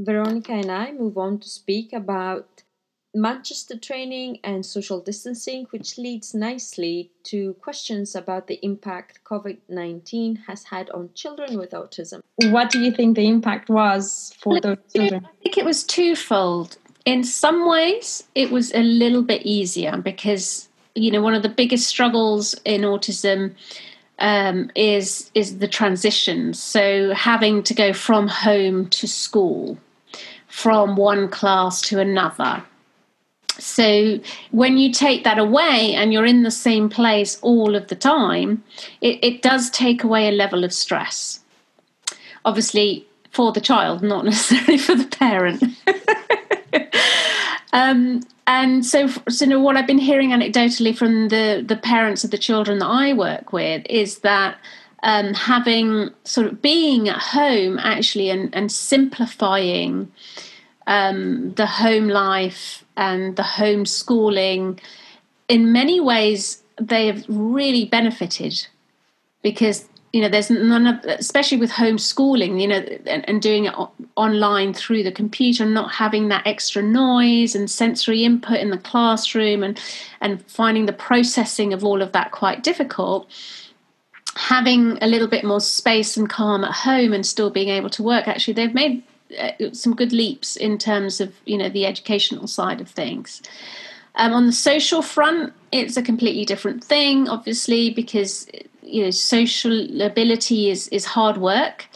Veronica 0.00 0.52
and 0.52 0.70
i 0.70 0.92
move 0.92 1.18
on 1.18 1.40
to 1.40 1.48
speak 1.48 1.92
about 1.92 2.57
Manchester 3.14 3.78
training 3.78 4.38
and 4.44 4.64
social 4.64 5.00
distancing, 5.00 5.66
which 5.70 5.96
leads 5.96 6.34
nicely 6.34 7.10
to 7.24 7.54
questions 7.54 8.14
about 8.14 8.46
the 8.46 8.58
impact 8.62 9.20
COVID 9.24 9.58
19 9.68 10.36
has 10.46 10.64
had 10.64 10.90
on 10.90 11.10
children 11.14 11.58
with 11.58 11.70
autism. 11.70 12.20
What 12.50 12.70
do 12.70 12.80
you 12.80 12.92
think 12.92 13.16
the 13.16 13.26
impact 13.26 13.70
was 13.70 14.34
for 14.38 14.60
those 14.60 14.78
children? 14.94 15.26
I 15.26 15.42
think 15.42 15.58
it 15.58 15.64
was 15.64 15.84
twofold. 15.84 16.76
In 17.04 17.24
some 17.24 17.66
ways, 17.66 18.24
it 18.34 18.50
was 18.50 18.74
a 18.74 18.82
little 18.82 19.22
bit 19.22 19.42
easier 19.42 19.96
because, 19.96 20.68
you 20.94 21.10
know, 21.10 21.22
one 21.22 21.34
of 21.34 21.42
the 21.42 21.48
biggest 21.48 21.86
struggles 21.86 22.54
in 22.66 22.82
autism 22.82 23.54
um, 24.18 24.70
is 24.74 25.30
is 25.34 25.58
the 25.58 25.68
transition. 25.68 26.52
So 26.52 27.14
having 27.14 27.62
to 27.62 27.74
go 27.74 27.92
from 27.92 28.28
home 28.28 28.88
to 28.90 29.08
school, 29.08 29.78
from 30.48 30.96
one 30.96 31.28
class 31.28 31.80
to 31.82 32.00
another, 32.00 32.62
So 33.58 34.20
when 34.50 34.78
you 34.78 34.92
take 34.92 35.24
that 35.24 35.38
away 35.38 35.94
and 35.94 36.12
you're 36.12 36.26
in 36.26 36.42
the 36.42 36.50
same 36.50 36.88
place 36.88 37.38
all 37.42 37.74
of 37.74 37.88
the 37.88 37.96
time, 37.96 38.62
it, 39.00 39.18
it 39.22 39.42
does 39.42 39.70
take 39.70 40.04
away 40.04 40.28
a 40.28 40.32
level 40.32 40.64
of 40.64 40.72
stress. 40.72 41.40
Obviously, 42.44 43.06
for 43.30 43.52
the 43.52 43.60
child, 43.60 44.02
not 44.02 44.24
necessarily 44.24 44.78
for 44.78 44.94
the 44.94 45.06
parent. 45.06 45.62
um, 47.72 48.20
and 48.46 48.86
so, 48.86 49.08
so 49.28 49.44
you 49.44 49.50
know, 49.50 49.60
what 49.60 49.76
I've 49.76 49.86
been 49.86 49.98
hearing 49.98 50.30
anecdotally 50.30 50.96
from 50.96 51.28
the 51.28 51.62
the 51.66 51.76
parents 51.76 52.24
of 52.24 52.30
the 52.30 52.38
children 52.38 52.78
that 52.78 52.86
I 52.86 53.12
work 53.12 53.52
with 53.52 53.84
is 53.90 54.20
that 54.20 54.56
um, 55.02 55.34
having 55.34 56.10
sort 56.24 56.46
of 56.46 56.62
being 56.62 57.08
at 57.08 57.18
home 57.18 57.78
actually 57.78 58.30
and, 58.30 58.54
and 58.54 58.72
simplifying 58.72 60.10
um, 60.86 61.52
the 61.54 61.66
home 61.66 62.08
life 62.08 62.84
and 62.98 63.36
the 63.36 63.42
homeschooling, 63.42 64.78
in 65.48 65.72
many 65.72 66.00
ways, 66.00 66.62
they 66.78 67.06
have 67.06 67.24
really 67.28 67.86
benefited 67.86 68.66
because 69.42 69.88
you 70.12 70.20
know 70.20 70.28
there's 70.28 70.50
none 70.50 70.86
of 70.86 71.04
especially 71.04 71.58
with 71.58 71.70
homeschooling 71.70 72.60
you 72.60 72.66
know 72.66 72.76
and, 73.06 73.28
and, 73.28 73.42
doing 73.42 73.66
it 73.66 73.74
online 74.16 74.72
through 74.72 75.02
the 75.02 75.12
computer 75.12 75.66
not 75.66 75.92
having 75.92 76.28
that 76.28 76.46
extra 76.46 76.82
noise 76.82 77.54
and 77.54 77.70
sensory 77.70 78.24
input 78.24 78.58
in 78.58 78.70
the 78.70 78.78
classroom 78.78 79.62
and 79.62 79.78
and 80.20 80.42
finding 80.50 80.86
the 80.86 80.92
processing 80.92 81.74
of 81.74 81.84
all 81.84 82.00
of 82.00 82.12
that 82.12 82.30
quite 82.30 82.62
difficult 82.62 83.28
having 84.34 84.96
a 85.02 85.06
little 85.06 85.28
bit 85.28 85.44
more 85.44 85.60
space 85.60 86.16
and 86.16 86.30
calm 86.30 86.64
at 86.64 86.72
home 86.72 87.12
and 87.12 87.26
still 87.26 87.50
being 87.50 87.68
able 87.68 87.90
to 87.90 88.02
work 88.02 88.26
actually 88.26 88.54
they've 88.54 88.74
made 88.74 89.02
uh, 89.38 89.72
some 89.72 89.94
good 89.94 90.12
leaps 90.12 90.56
in 90.56 90.78
terms 90.78 91.20
of 91.20 91.34
you 91.44 91.58
know 91.58 91.68
the 91.68 91.86
educational 91.86 92.46
side 92.46 92.80
of 92.80 92.88
things. 92.88 93.42
Um, 94.14 94.32
on 94.32 94.46
the 94.46 94.52
social 94.52 95.00
front, 95.00 95.52
it's 95.70 95.96
a 95.96 96.02
completely 96.02 96.44
different 96.44 96.82
thing, 96.82 97.28
obviously, 97.28 97.90
because 97.90 98.48
you 98.82 99.04
know 99.04 99.10
social 99.10 100.02
ability 100.02 100.70
is 100.70 100.88
is 100.88 101.04
hard 101.04 101.36
work. 101.38 101.86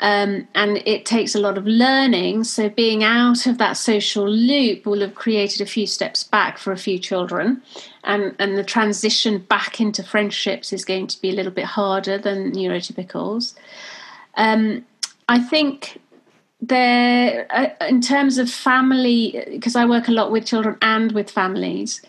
Um, 0.00 0.46
and 0.54 0.80
it 0.86 1.06
takes 1.06 1.34
a 1.34 1.40
lot 1.40 1.58
of 1.58 1.66
learning. 1.66 2.44
So, 2.44 2.68
being 2.68 3.02
out 3.02 3.46
of 3.46 3.58
that 3.58 3.72
social 3.72 4.28
loop 4.28 4.86
will 4.86 5.00
have 5.00 5.16
created 5.16 5.60
a 5.60 5.66
few 5.66 5.88
steps 5.88 6.22
back 6.22 6.56
for 6.56 6.72
a 6.72 6.76
few 6.76 7.00
children, 7.00 7.62
and 8.04 8.34
and 8.38 8.56
the 8.56 8.62
transition 8.62 9.38
back 9.38 9.80
into 9.80 10.04
friendships 10.04 10.72
is 10.72 10.84
going 10.84 11.08
to 11.08 11.20
be 11.20 11.30
a 11.30 11.34
little 11.34 11.50
bit 11.50 11.64
harder 11.64 12.16
than 12.16 12.52
neurotypicals. 12.52 13.54
Um, 14.36 14.86
I 15.28 15.40
think 15.40 16.00
there 16.60 17.46
uh, 17.50 17.86
in 17.86 18.00
terms 18.00 18.36
of 18.36 18.50
family 18.50 19.44
because 19.50 19.76
i 19.76 19.86
work 19.86 20.08
a 20.08 20.12
lot 20.12 20.32
with 20.32 20.44
children 20.44 20.76
and 20.82 21.12
with 21.12 21.30
families 21.30 22.02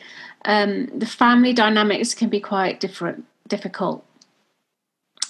um, 0.46 0.88
the 0.98 1.06
family 1.06 1.54
dynamics 1.54 2.14
can 2.14 2.30
be 2.30 2.40
quite 2.40 2.80
different 2.80 3.26
difficult. 3.48 4.06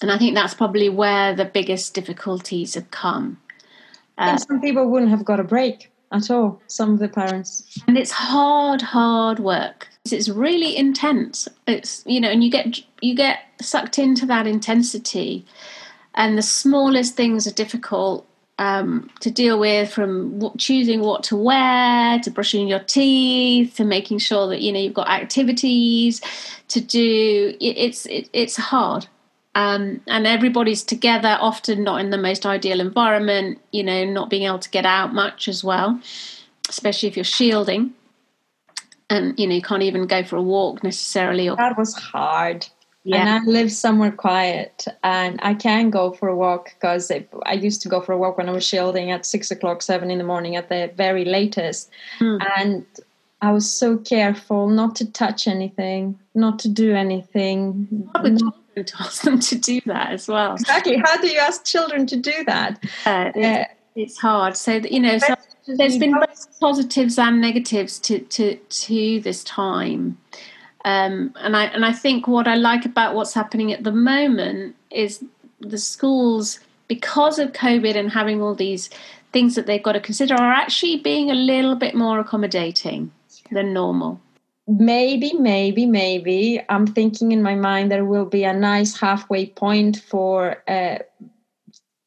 And 0.01 0.11
i 0.11 0.17
think 0.17 0.35
that's 0.35 0.53
probably 0.53 0.89
where 0.89 1.35
the 1.35 1.45
biggest 1.45 1.93
difficulties 1.93 2.75
have 2.75 2.91
come. 2.91 3.41
Uh, 4.17 4.37
some 4.37 4.59
people 4.61 4.89
wouldn't 4.89 5.11
have 5.11 5.25
got 5.25 5.39
a 5.39 5.43
break 5.43 5.91
at 6.11 6.29
all 6.29 6.61
some 6.67 6.93
of 6.93 6.99
the 6.99 7.07
parents. 7.07 7.81
And 7.87 7.97
it's 7.97 8.11
hard 8.11 8.81
hard 8.81 9.39
work. 9.39 9.87
It's 10.11 10.29
really 10.29 10.75
intense. 10.75 11.47
It's 11.67 12.03
you 12.05 12.21
know 12.21 12.29
and 12.29 12.43
you 12.43 12.51
get 12.51 12.79
you 13.01 13.15
get 13.15 13.39
sucked 13.61 13.97
into 13.97 14.25
that 14.27 14.47
intensity. 14.47 15.45
And 16.15 16.37
the 16.37 16.41
smallest 16.41 17.15
things 17.15 17.47
are 17.47 17.53
difficult 17.53 18.25
um, 18.59 19.09
to 19.21 19.31
deal 19.31 19.57
with 19.57 19.91
from 19.91 20.33
w- 20.37 20.53
choosing 20.57 20.99
what 20.99 21.23
to 21.23 21.35
wear 21.35 22.19
to 22.19 22.29
brushing 22.29 22.67
your 22.67 22.79
teeth 22.79 23.75
to 23.77 23.85
making 23.85 24.19
sure 24.19 24.47
that 24.49 24.61
you 24.61 24.71
know 24.71 24.79
you've 24.79 24.93
got 24.93 25.09
activities 25.09 26.21
to 26.67 26.81
do. 26.81 27.55
It, 27.59 27.77
it's 27.77 28.05
it, 28.05 28.29
it's 28.33 28.57
hard. 28.57 29.07
Um, 29.55 30.01
and 30.07 30.27
everybody's 30.27 30.83
together 30.83 31.37
often 31.41 31.83
not 31.83 32.01
in 32.01 32.11
the 32.11 32.19
most 32.19 32.45
ideal 32.45 32.79
environment 32.79 33.59
you 33.71 33.83
know 33.83 34.05
not 34.05 34.29
being 34.29 34.43
able 34.43 34.59
to 34.59 34.69
get 34.69 34.85
out 34.85 35.13
much 35.13 35.47
as 35.47 35.63
well 35.63 35.99
especially 36.69 37.09
if 37.09 37.17
you're 37.17 37.23
shielding. 37.23 37.93
And 39.09 39.37
you 39.39 39.47
know 39.47 39.55
you 39.55 39.61
can't 39.61 39.81
even 39.81 40.05
go 40.05 40.23
for 40.23 40.35
a 40.35 40.41
walk 40.41 40.83
necessarily 40.83 41.49
or- 41.49 41.55
that 41.55 41.77
was 41.77 41.95
hard 41.95 42.67
yeah. 43.09 43.21
And 43.21 43.29
I 43.29 43.43
live 43.45 43.71
somewhere 43.71 44.11
quiet, 44.11 44.85
and 45.03 45.39
I 45.41 45.55
can 45.55 45.89
go 45.89 46.11
for 46.11 46.27
a 46.29 46.35
walk 46.35 46.73
because 46.75 47.11
I 47.11 47.53
used 47.53 47.81
to 47.81 47.89
go 47.89 48.01
for 48.01 48.11
a 48.11 48.17
walk 48.17 48.37
when 48.37 48.47
I 48.47 48.51
was 48.51 48.65
shielding 48.65 49.09
at 49.11 49.25
six 49.25 49.49
o'clock, 49.49 49.81
seven 49.81 50.11
in 50.11 50.19
the 50.19 50.23
morning 50.23 50.55
at 50.55 50.69
the 50.69 50.91
very 50.95 51.25
latest. 51.25 51.89
Mm. 52.19 52.39
And 52.57 52.85
I 53.41 53.51
was 53.51 53.69
so 53.69 53.97
careful 53.97 54.67
not 54.67 54.95
to 54.97 55.11
touch 55.11 55.47
anything, 55.47 56.19
not 56.35 56.59
to 56.59 56.69
do 56.69 56.93
anything. 56.93 58.09
How 58.13 58.21
would 58.21 58.39
you 58.39 58.53
ask 58.99 59.23
them 59.23 59.39
to 59.39 59.55
do 59.55 59.81
that 59.87 60.11
as 60.11 60.27
well? 60.27 60.53
Exactly. 60.53 60.97
How 60.97 61.17
do 61.17 61.27
you 61.27 61.39
ask 61.39 61.65
children 61.65 62.05
to 62.07 62.15
do 62.15 62.43
that? 62.45 62.83
Uh, 63.05 63.31
it's, 63.33 63.37
uh, 63.37 63.73
it's, 63.95 64.17
hard. 64.19 64.55
So 64.55 64.73
you 64.73 64.99
know, 64.99 65.17
so 65.17 65.35
there's 65.65 65.97
been 65.97 66.13
both 66.13 66.59
positives 66.59 67.17
and 67.17 67.41
negatives 67.41 67.97
to 67.99 68.19
to 68.19 68.55
to 68.55 69.19
this 69.21 69.43
time. 69.45 70.17
Um, 70.85 71.33
and 71.39 71.57
I 71.57 71.65
and 71.65 71.85
I 71.85 71.91
think 71.91 72.27
what 72.27 72.47
I 72.47 72.55
like 72.55 72.85
about 72.85 73.15
what's 73.15 73.33
happening 73.33 73.73
at 73.73 73.83
the 73.83 73.91
moment 73.91 74.75
is 74.91 75.23
the 75.59 75.77
schools, 75.77 76.59
because 76.87 77.37
of 77.37 77.51
COVID 77.51 77.95
and 77.95 78.09
having 78.09 78.41
all 78.41 78.55
these 78.55 78.89
things 79.33 79.55
that 79.55 79.65
they've 79.65 79.83
got 79.83 79.93
to 79.93 79.99
consider, 79.99 80.35
are 80.35 80.53
actually 80.53 80.97
being 80.97 81.29
a 81.29 81.35
little 81.35 81.75
bit 81.75 81.95
more 81.95 82.19
accommodating 82.19 83.11
than 83.51 83.73
normal. 83.73 84.19
Maybe, 84.67 85.33
maybe, 85.33 85.85
maybe. 85.85 86.61
I'm 86.69 86.87
thinking 86.87 87.31
in 87.31 87.41
my 87.41 87.55
mind 87.55 87.91
there 87.91 88.05
will 88.05 88.25
be 88.25 88.43
a 88.43 88.53
nice 88.53 88.99
halfway 88.99 89.47
point 89.47 89.97
for 89.97 90.63
uh, 90.67 90.99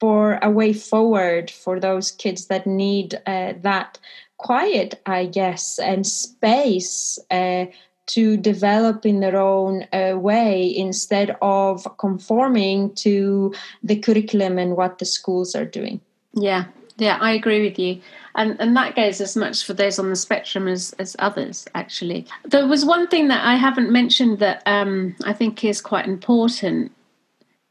for 0.01 0.39
a 0.43 0.51
way 0.51 0.73
forward 0.73 1.51
for 1.51 1.79
those 1.79 2.11
kids 2.11 2.47
that 2.47 2.67
need 2.67 3.21
uh, 3.27 3.53
that 3.63 3.99
quiet, 4.39 5.01
I 5.07 5.27
guess, 5.27 5.79
and 5.79 6.07
space. 6.07 7.19
Uh, 7.31 7.67
to 8.07 8.37
develop 8.37 9.07
in 9.07 9.21
their 9.21 9.37
own 9.37 9.87
uh, 9.93 10.17
way 10.19 10.75
instead 10.77 11.37
of 11.41 11.87
conforming 11.99 12.95
to 12.97 13.55
the 13.83 13.97
curriculum 13.97 14.59
and 14.59 14.77
what 14.77 14.99
the 14.99 15.05
schools 15.05 15.55
are 15.55 15.65
doing. 15.65 16.01
Yeah, 16.35 16.65
yeah, 16.97 17.19
I 17.21 17.33
agree 17.33 17.63
with 17.63 17.79
you. 17.79 18.01
And, 18.35 18.57
and 18.61 18.77
that 18.77 18.97
goes 18.97 19.21
as 19.21 19.37
much 19.37 19.65
for 19.65 19.75
those 19.75 19.99
on 19.99 20.09
the 20.09 20.17
spectrum 20.17 20.67
as, 20.67 20.93
as 20.99 21.15
others, 21.19 21.67
actually. 21.75 22.27
There 22.45 22.67
was 22.67 22.85
one 22.85 23.07
thing 23.07 23.29
that 23.29 23.45
I 23.45 23.57
haven't 23.57 23.91
mentioned 23.91 24.39
that 24.39 24.63
um, 24.67 25.15
I 25.25 25.33
think 25.33 25.65
is 25.65 25.81
quite 25.81 26.07
important 26.07 26.93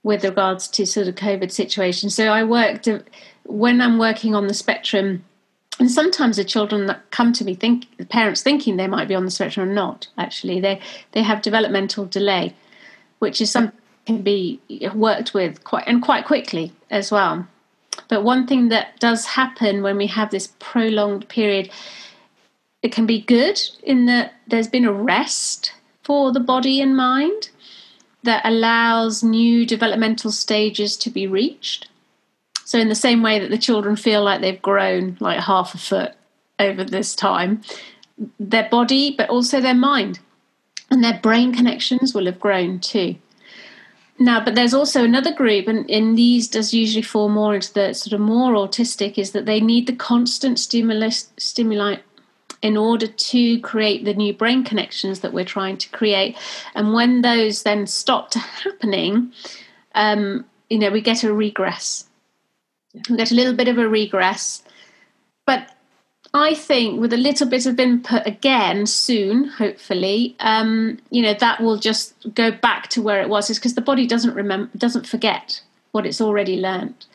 with 0.04 0.24
regards 0.24 0.68
to 0.68 0.86
sort 0.86 1.08
of 1.08 1.16
COVID 1.16 1.52
situation. 1.52 2.10
So 2.10 2.28
I 2.28 2.44
worked, 2.44 2.88
when 3.44 3.82
I'm 3.82 3.98
working 3.98 4.36
on 4.36 4.48
the 4.48 4.54
spectrum, 4.54 5.24
and 5.82 5.90
sometimes 5.90 6.38
the 6.38 6.44
children 6.44 6.86
that 6.86 7.10
come 7.10 7.34
to 7.34 7.44
me 7.44 7.56
think 7.56 7.88
the 7.98 8.06
parents 8.06 8.44
thinking 8.44 8.78
they 8.78 8.86
might 8.86 9.08
be 9.08 9.16
on 9.16 9.26
the 9.26 9.32
spectrum 9.32 9.68
are 9.68 9.74
not 9.74 10.08
actually. 10.16 10.60
They 10.60 10.80
they 11.14 11.24
have 11.24 11.42
developmental 11.42 12.06
delay 12.06 12.54
which 13.18 13.42
is 13.42 13.50
something 13.50 13.76
can 14.06 14.22
be 14.22 14.60
worked 14.94 15.34
with 15.34 15.64
quite 15.64 15.86
and 15.88 16.00
quite 16.00 16.26
quickly 16.26 16.72
as 16.92 17.12
well. 17.12 17.48
But 18.10 18.24
one 18.24 18.46
thing 18.46 18.70
that 18.70 19.00
does 19.00 19.26
happen 19.26 19.82
when 19.82 19.98
we 19.98 20.06
have 20.06 20.30
this 20.30 20.54
prolonged 20.60 21.28
period 21.30 21.72
it 22.84 22.92
can 22.92 23.08
be 23.08 23.20
good 23.20 23.60
in 23.82 24.06
that 24.06 24.36
there's 24.46 24.68
been 24.68 24.86
a 24.86 24.94
rest 24.94 25.74
for 26.04 26.32
the 26.32 26.40
body 26.40 26.80
and 26.80 26.96
mind 26.96 27.50
that 28.22 28.46
allows 28.46 29.24
new 29.24 29.66
developmental 29.66 30.32
stages 30.32 30.96
to 30.98 31.10
be 31.10 31.26
reached 31.26 31.88
so, 32.72 32.80
in 32.80 32.88
the 32.88 32.96
same 32.96 33.22
way 33.22 33.38
that 33.38 33.50
the 33.50 33.58
children 33.58 33.98
feel 33.98 34.24
like 34.24 34.40
they've 34.40 34.62
grown 34.62 35.18
like 35.20 35.42
half 35.42 35.76
a 35.76 35.78
foot 35.78 36.14
over 36.58 36.86
this 36.86 37.14
time, 37.14 37.64
their 38.40 38.70
body, 38.70 39.14
but 39.14 39.30
also 39.30 39.60
their 39.60 39.74
mind 39.74 40.20
and 40.90 41.04
their 41.04 41.20
brain 41.22 41.54
connections 41.54 42.14
will 42.14 42.28
have 42.28 42.40
grown 42.40 42.80
too. 42.80 43.16
Now, 44.18 44.42
but 44.42 44.56
there's 44.56 44.74
also 44.74 45.04
another 45.04 45.34
group, 45.34 45.68
and 45.68 45.90
in 45.90 46.16
these 46.16 46.48
does 46.48 46.74
usually 46.74 47.02
fall 47.02 47.28
more 47.28 47.56
into 47.56 47.74
the 47.74 47.92
sort 47.92 48.14
of 48.14 48.22
more 48.22 48.54
autistic, 48.54 49.18
is 49.18 49.34
that 49.34 49.46
they 49.46 49.60
need 49.60 49.86
the 49.86 49.94
constant 49.94 50.58
stimulus 50.58 51.30
stimuli 51.36 51.98
in 52.62 52.78
order 52.78 53.08
to 53.08 53.60
create 53.60 54.06
the 54.06 54.14
new 54.14 54.34
brain 54.34 54.64
connections 54.64 55.20
that 55.20 55.34
we're 55.34 55.44
trying 55.44 55.76
to 55.76 55.90
create. 55.90 56.38
And 56.74 56.94
when 56.94 57.22
those 57.22 57.64
then 57.64 57.86
stop 57.86 58.32
to 58.32 58.40
happening, 58.40 59.34
um, 59.94 60.46
you 60.70 60.80
know, 60.80 60.90
we 60.90 61.02
get 61.02 61.26
a 61.26 61.34
regress 61.34 62.06
we 63.10 63.18
get 63.18 63.32
a 63.32 63.36
little 63.36 63.54
bit 63.54 63.68
of 63.68 63.78
a 63.78 63.88
regress. 63.88 64.64
But 65.46 65.70
I 66.34 66.54
think 66.54 67.02
with 67.02 67.14
a 67.14 67.18
little 67.18 67.48
bit 67.48 67.66
of 67.66 67.80
input 67.80 68.26
again 68.26 68.86
soon, 68.86 69.46
hopefully, 69.46 70.36
um, 70.40 71.00
you 71.10 71.22
know, 71.22 71.34
that 71.34 71.62
will 71.62 71.78
just 71.78 72.14
go 72.34 72.52
back 72.52 72.88
to 72.90 73.02
where 73.02 73.22
it 73.22 73.30
was. 73.30 73.50
Is 73.50 73.60
because 73.60 73.76
the 73.76 73.82
body 73.82 74.08
doesn't 74.08 74.34
remember, 74.34 74.70
doesn't 74.78 75.08
forget 75.08 75.62
what 75.92 76.06
it's 76.06 76.22
already 76.22 76.58
learned. 76.58 77.06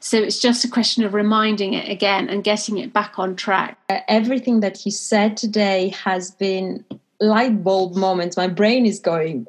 So 0.00 0.18
it's 0.18 0.40
just 0.40 0.64
a 0.64 0.68
question 0.68 1.04
of 1.04 1.14
reminding 1.14 1.74
it 1.74 1.88
again 1.88 2.28
and 2.28 2.42
getting 2.42 2.78
it 2.78 2.92
back 2.92 3.18
on 3.18 3.36
track. 3.36 3.78
Uh, 3.88 4.00
everything 4.08 4.60
that 4.60 4.84
you 4.84 4.90
said 4.90 5.36
today 5.36 5.90
has 6.04 6.32
been 6.32 6.84
light 7.20 7.62
bulb 7.62 7.94
moments. 7.94 8.36
My 8.36 8.48
brain 8.48 8.84
is 8.84 8.98
going. 8.98 9.46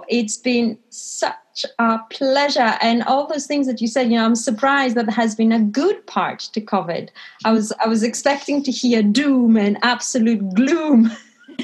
it's 0.10 0.38
been 0.38 0.78
such 0.90 1.66
a 1.78 2.00
pleasure, 2.10 2.78
and 2.82 3.04
all 3.04 3.28
those 3.28 3.46
things 3.46 3.68
that 3.68 3.80
you 3.82 3.88
said. 3.88 4.12
You 4.12 4.18
know, 4.18 4.26
I'm 4.26 4.36
surprised 4.36 4.96
that 4.96 5.06
there 5.06 5.16
has 5.16 5.36
been 5.36 5.52
a 5.52 5.60
good 5.60 6.06
part 6.08 6.40
to 6.54 6.62
COVID. 6.62 7.10
I 7.46 7.52
was 7.52 7.72
I 7.84 7.88
was 7.88 8.04
expecting 8.04 8.64
to 8.64 8.72
hear 8.72 9.02
doom 9.02 9.56
and 9.56 9.78
absolute 9.82 10.54
gloom, 10.54 11.12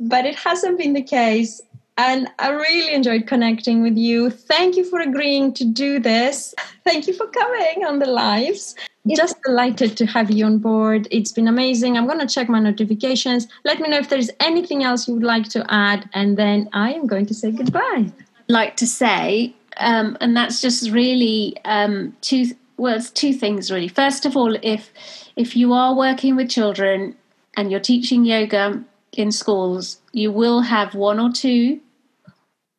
but 0.00 0.24
it 0.24 0.36
hasn't 0.36 0.78
been 0.78 0.94
the 0.94 1.02
case. 1.02 1.60
And 1.98 2.28
I 2.38 2.50
really 2.50 2.94
enjoyed 2.94 3.26
connecting 3.26 3.82
with 3.82 3.96
you. 3.96 4.30
Thank 4.30 4.76
you 4.76 4.84
for 4.84 5.00
agreeing 5.00 5.52
to 5.54 5.64
do 5.64 6.00
this. 6.00 6.54
Thank 6.84 7.06
you 7.06 7.12
for 7.12 7.26
coming 7.26 7.84
on 7.84 7.98
the 7.98 8.06
lives. 8.06 8.74
Just 9.16 9.42
delighted 9.42 9.96
to 9.96 10.06
have 10.06 10.30
you 10.30 10.46
on 10.46 10.58
board. 10.58 11.08
It's 11.10 11.32
been 11.32 11.48
amazing. 11.48 11.96
I'm 11.96 12.06
going 12.06 12.20
to 12.20 12.32
check 12.32 12.48
my 12.48 12.60
notifications. 12.60 13.48
Let 13.64 13.80
me 13.80 13.88
know 13.88 13.98
if 13.98 14.08
there's 14.08 14.30
anything 14.40 14.84
else 14.84 15.08
you 15.08 15.14
would 15.14 15.24
like 15.24 15.48
to 15.50 15.66
add, 15.68 16.08
and 16.14 16.36
then 16.36 16.68
I 16.72 16.92
am 16.92 17.08
going 17.08 17.26
to 17.26 17.34
say 17.34 17.50
goodbye. 17.50 18.12
Like 18.48 18.76
to 18.76 18.86
say, 18.86 19.54
um, 19.78 20.16
and 20.20 20.36
that's 20.36 20.60
just 20.60 20.90
really 20.90 21.56
um, 21.64 22.16
two. 22.20 22.54
Well, 22.76 22.94
it's 22.96 23.10
two 23.10 23.32
things 23.32 23.72
really. 23.72 23.88
First 23.88 24.24
of 24.24 24.36
all, 24.36 24.56
if 24.62 24.92
if 25.34 25.56
you 25.56 25.72
are 25.72 25.96
working 25.96 26.36
with 26.36 26.48
children 26.48 27.16
and 27.56 27.72
you're 27.72 27.80
teaching 27.80 28.24
yoga 28.24 28.84
in 29.12 29.30
schools, 29.30 29.98
you 30.12 30.32
will 30.32 30.62
have 30.62 30.94
one 30.94 31.20
or 31.20 31.30
two 31.30 31.80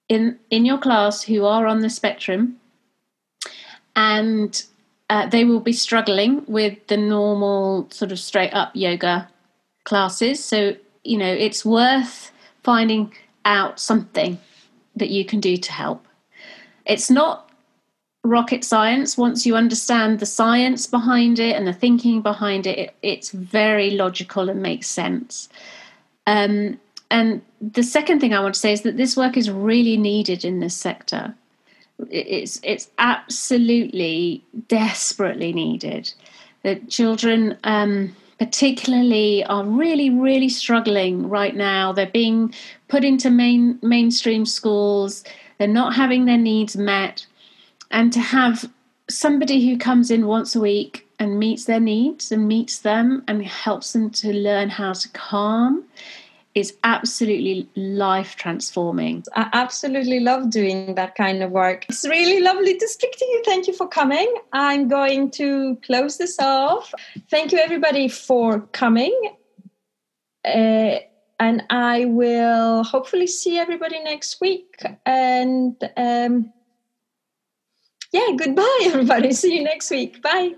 in 0.09 0.39
in 0.49 0.65
your 0.65 0.77
class 0.77 1.23
who 1.23 1.45
are 1.45 1.67
on 1.67 1.79
the 1.79 1.89
spectrum, 1.89 2.59
and 3.95 4.63
uh, 5.09 5.27
they 5.27 5.45
will 5.45 5.59
be 5.59 5.73
struggling 5.73 6.43
with 6.47 6.87
the 6.87 6.97
normal 6.97 7.87
sort 7.91 8.11
of 8.11 8.19
straight 8.19 8.53
up 8.53 8.71
yoga 8.73 9.29
classes. 9.83 10.43
So 10.43 10.75
you 11.03 11.17
know 11.17 11.31
it's 11.31 11.65
worth 11.65 12.31
finding 12.63 13.13
out 13.45 13.79
something 13.79 14.39
that 14.95 15.09
you 15.09 15.25
can 15.25 15.39
do 15.39 15.57
to 15.57 15.71
help. 15.71 16.05
It's 16.85 17.09
not 17.09 17.49
rocket 18.25 18.63
science 18.63 19.17
once 19.17 19.45
you 19.45 19.55
understand 19.55 20.19
the 20.19 20.25
science 20.25 20.87
behind 20.87 21.39
it 21.39 21.57
and 21.57 21.67
the 21.67 21.73
thinking 21.73 22.21
behind 22.21 22.65
it, 22.65 22.79
it 22.79 22.95
it's 23.01 23.31
very 23.31 23.91
logical 23.91 24.49
and 24.49 24.61
makes 24.61 24.87
sense 24.87 25.49
um, 26.27 26.79
and 27.09 27.41
the 27.61 27.83
second 27.83 28.19
thing 28.19 28.33
I 28.33 28.39
want 28.39 28.55
to 28.55 28.59
say 28.59 28.73
is 28.73 28.81
that 28.81 28.97
this 28.97 29.15
work 29.15 29.37
is 29.37 29.49
really 29.49 29.97
needed 29.97 30.43
in 30.43 30.59
this 30.59 30.75
sector. 30.75 31.35
It's 32.09 32.59
it's 32.63 32.89
absolutely 32.97 34.43
desperately 34.67 35.53
needed. 35.53 36.11
The 36.63 36.75
children, 36.89 37.57
um, 37.63 38.15
particularly, 38.39 39.45
are 39.45 39.63
really 39.63 40.09
really 40.09 40.49
struggling 40.49 41.29
right 41.29 41.55
now. 41.55 41.93
They're 41.93 42.07
being 42.07 42.53
put 42.87 43.03
into 43.03 43.29
main 43.29 43.79
mainstream 43.81 44.45
schools. 44.45 45.23
They're 45.59 45.67
not 45.67 45.93
having 45.93 46.25
their 46.25 46.37
needs 46.37 46.75
met, 46.75 47.27
and 47.91 48.11
to 48.11 48.19
have 48.19 48.69
somebody 49.09 49.69
who 49.69 49.77
comes 49.77 50.09
in 50.09 50.25
once 50.25 50.55
a 50.55 50.59
week 50.59 51.02
and 51.19 51.39
meets 51.39 51.65
their 51.65 51.79
needs 51.79 52.31
and 52.31 52.47
meets 52.47 52.79
them 52.79 53.23
and 53.27 53.45
helps 53.45 53.93
them 53.93 54.09
to 54.09 54.33
learn 54.33 54.69
how 54.69 54.93
to 54.93 55.09
calm 55.09 55.85
is 56.55 56.75
absolutely 56.83 57.67
life 57.75 58.35
transforming. 58.35 59.23
I 59.35 59.49
absolutely 59.53 60.19
love 60.19 60.51
doing 60.51 60.95
that 60.95 61.15
kind 61.15 61.41
of 61.41 61.49
work. 61.49 61.85
It's 61.89 62.07
really 62.07 62.41
lovely 62.41 62.77
to 62.77 62.87
speak 62.87 63.17
to 63.17 63.25
you. 63.25 63.41
Thank 63.43 63.67
you 63.67 63.73
for 63.73 63.87
coming. 63.87 64.31
I'm 64.53 64.87
going 64.87 65.31
to 65.31 65.77
close 65.83 66.17
this 66.17 66.39
off. 66.39 66.93
Thank 67.29 67.51
you, 67.51 67.57
everybody, 67.57 68.07
for 68.07 68.61
coming. 68.71 69.35
Uh, 70.45 70.99
and 71.39 71.63
I 71.69 72.05
will 72.05 72.83
hopefully 72.83 73.27
see 73.27 73.57
everybody 73.57 73.99
next 74.03 74.39
week. 74.39 74.83
And 75.05 75.75
um, 75.97 76.53
yeah, 78.11 78.27
goodbye, 78.37 78.79
everybody. 78.83 79.33
See 79.33 79.57
you 79.57 79.63
next 79.63 79.89
week. 79.89 80.21
Bye. 80.21 80.53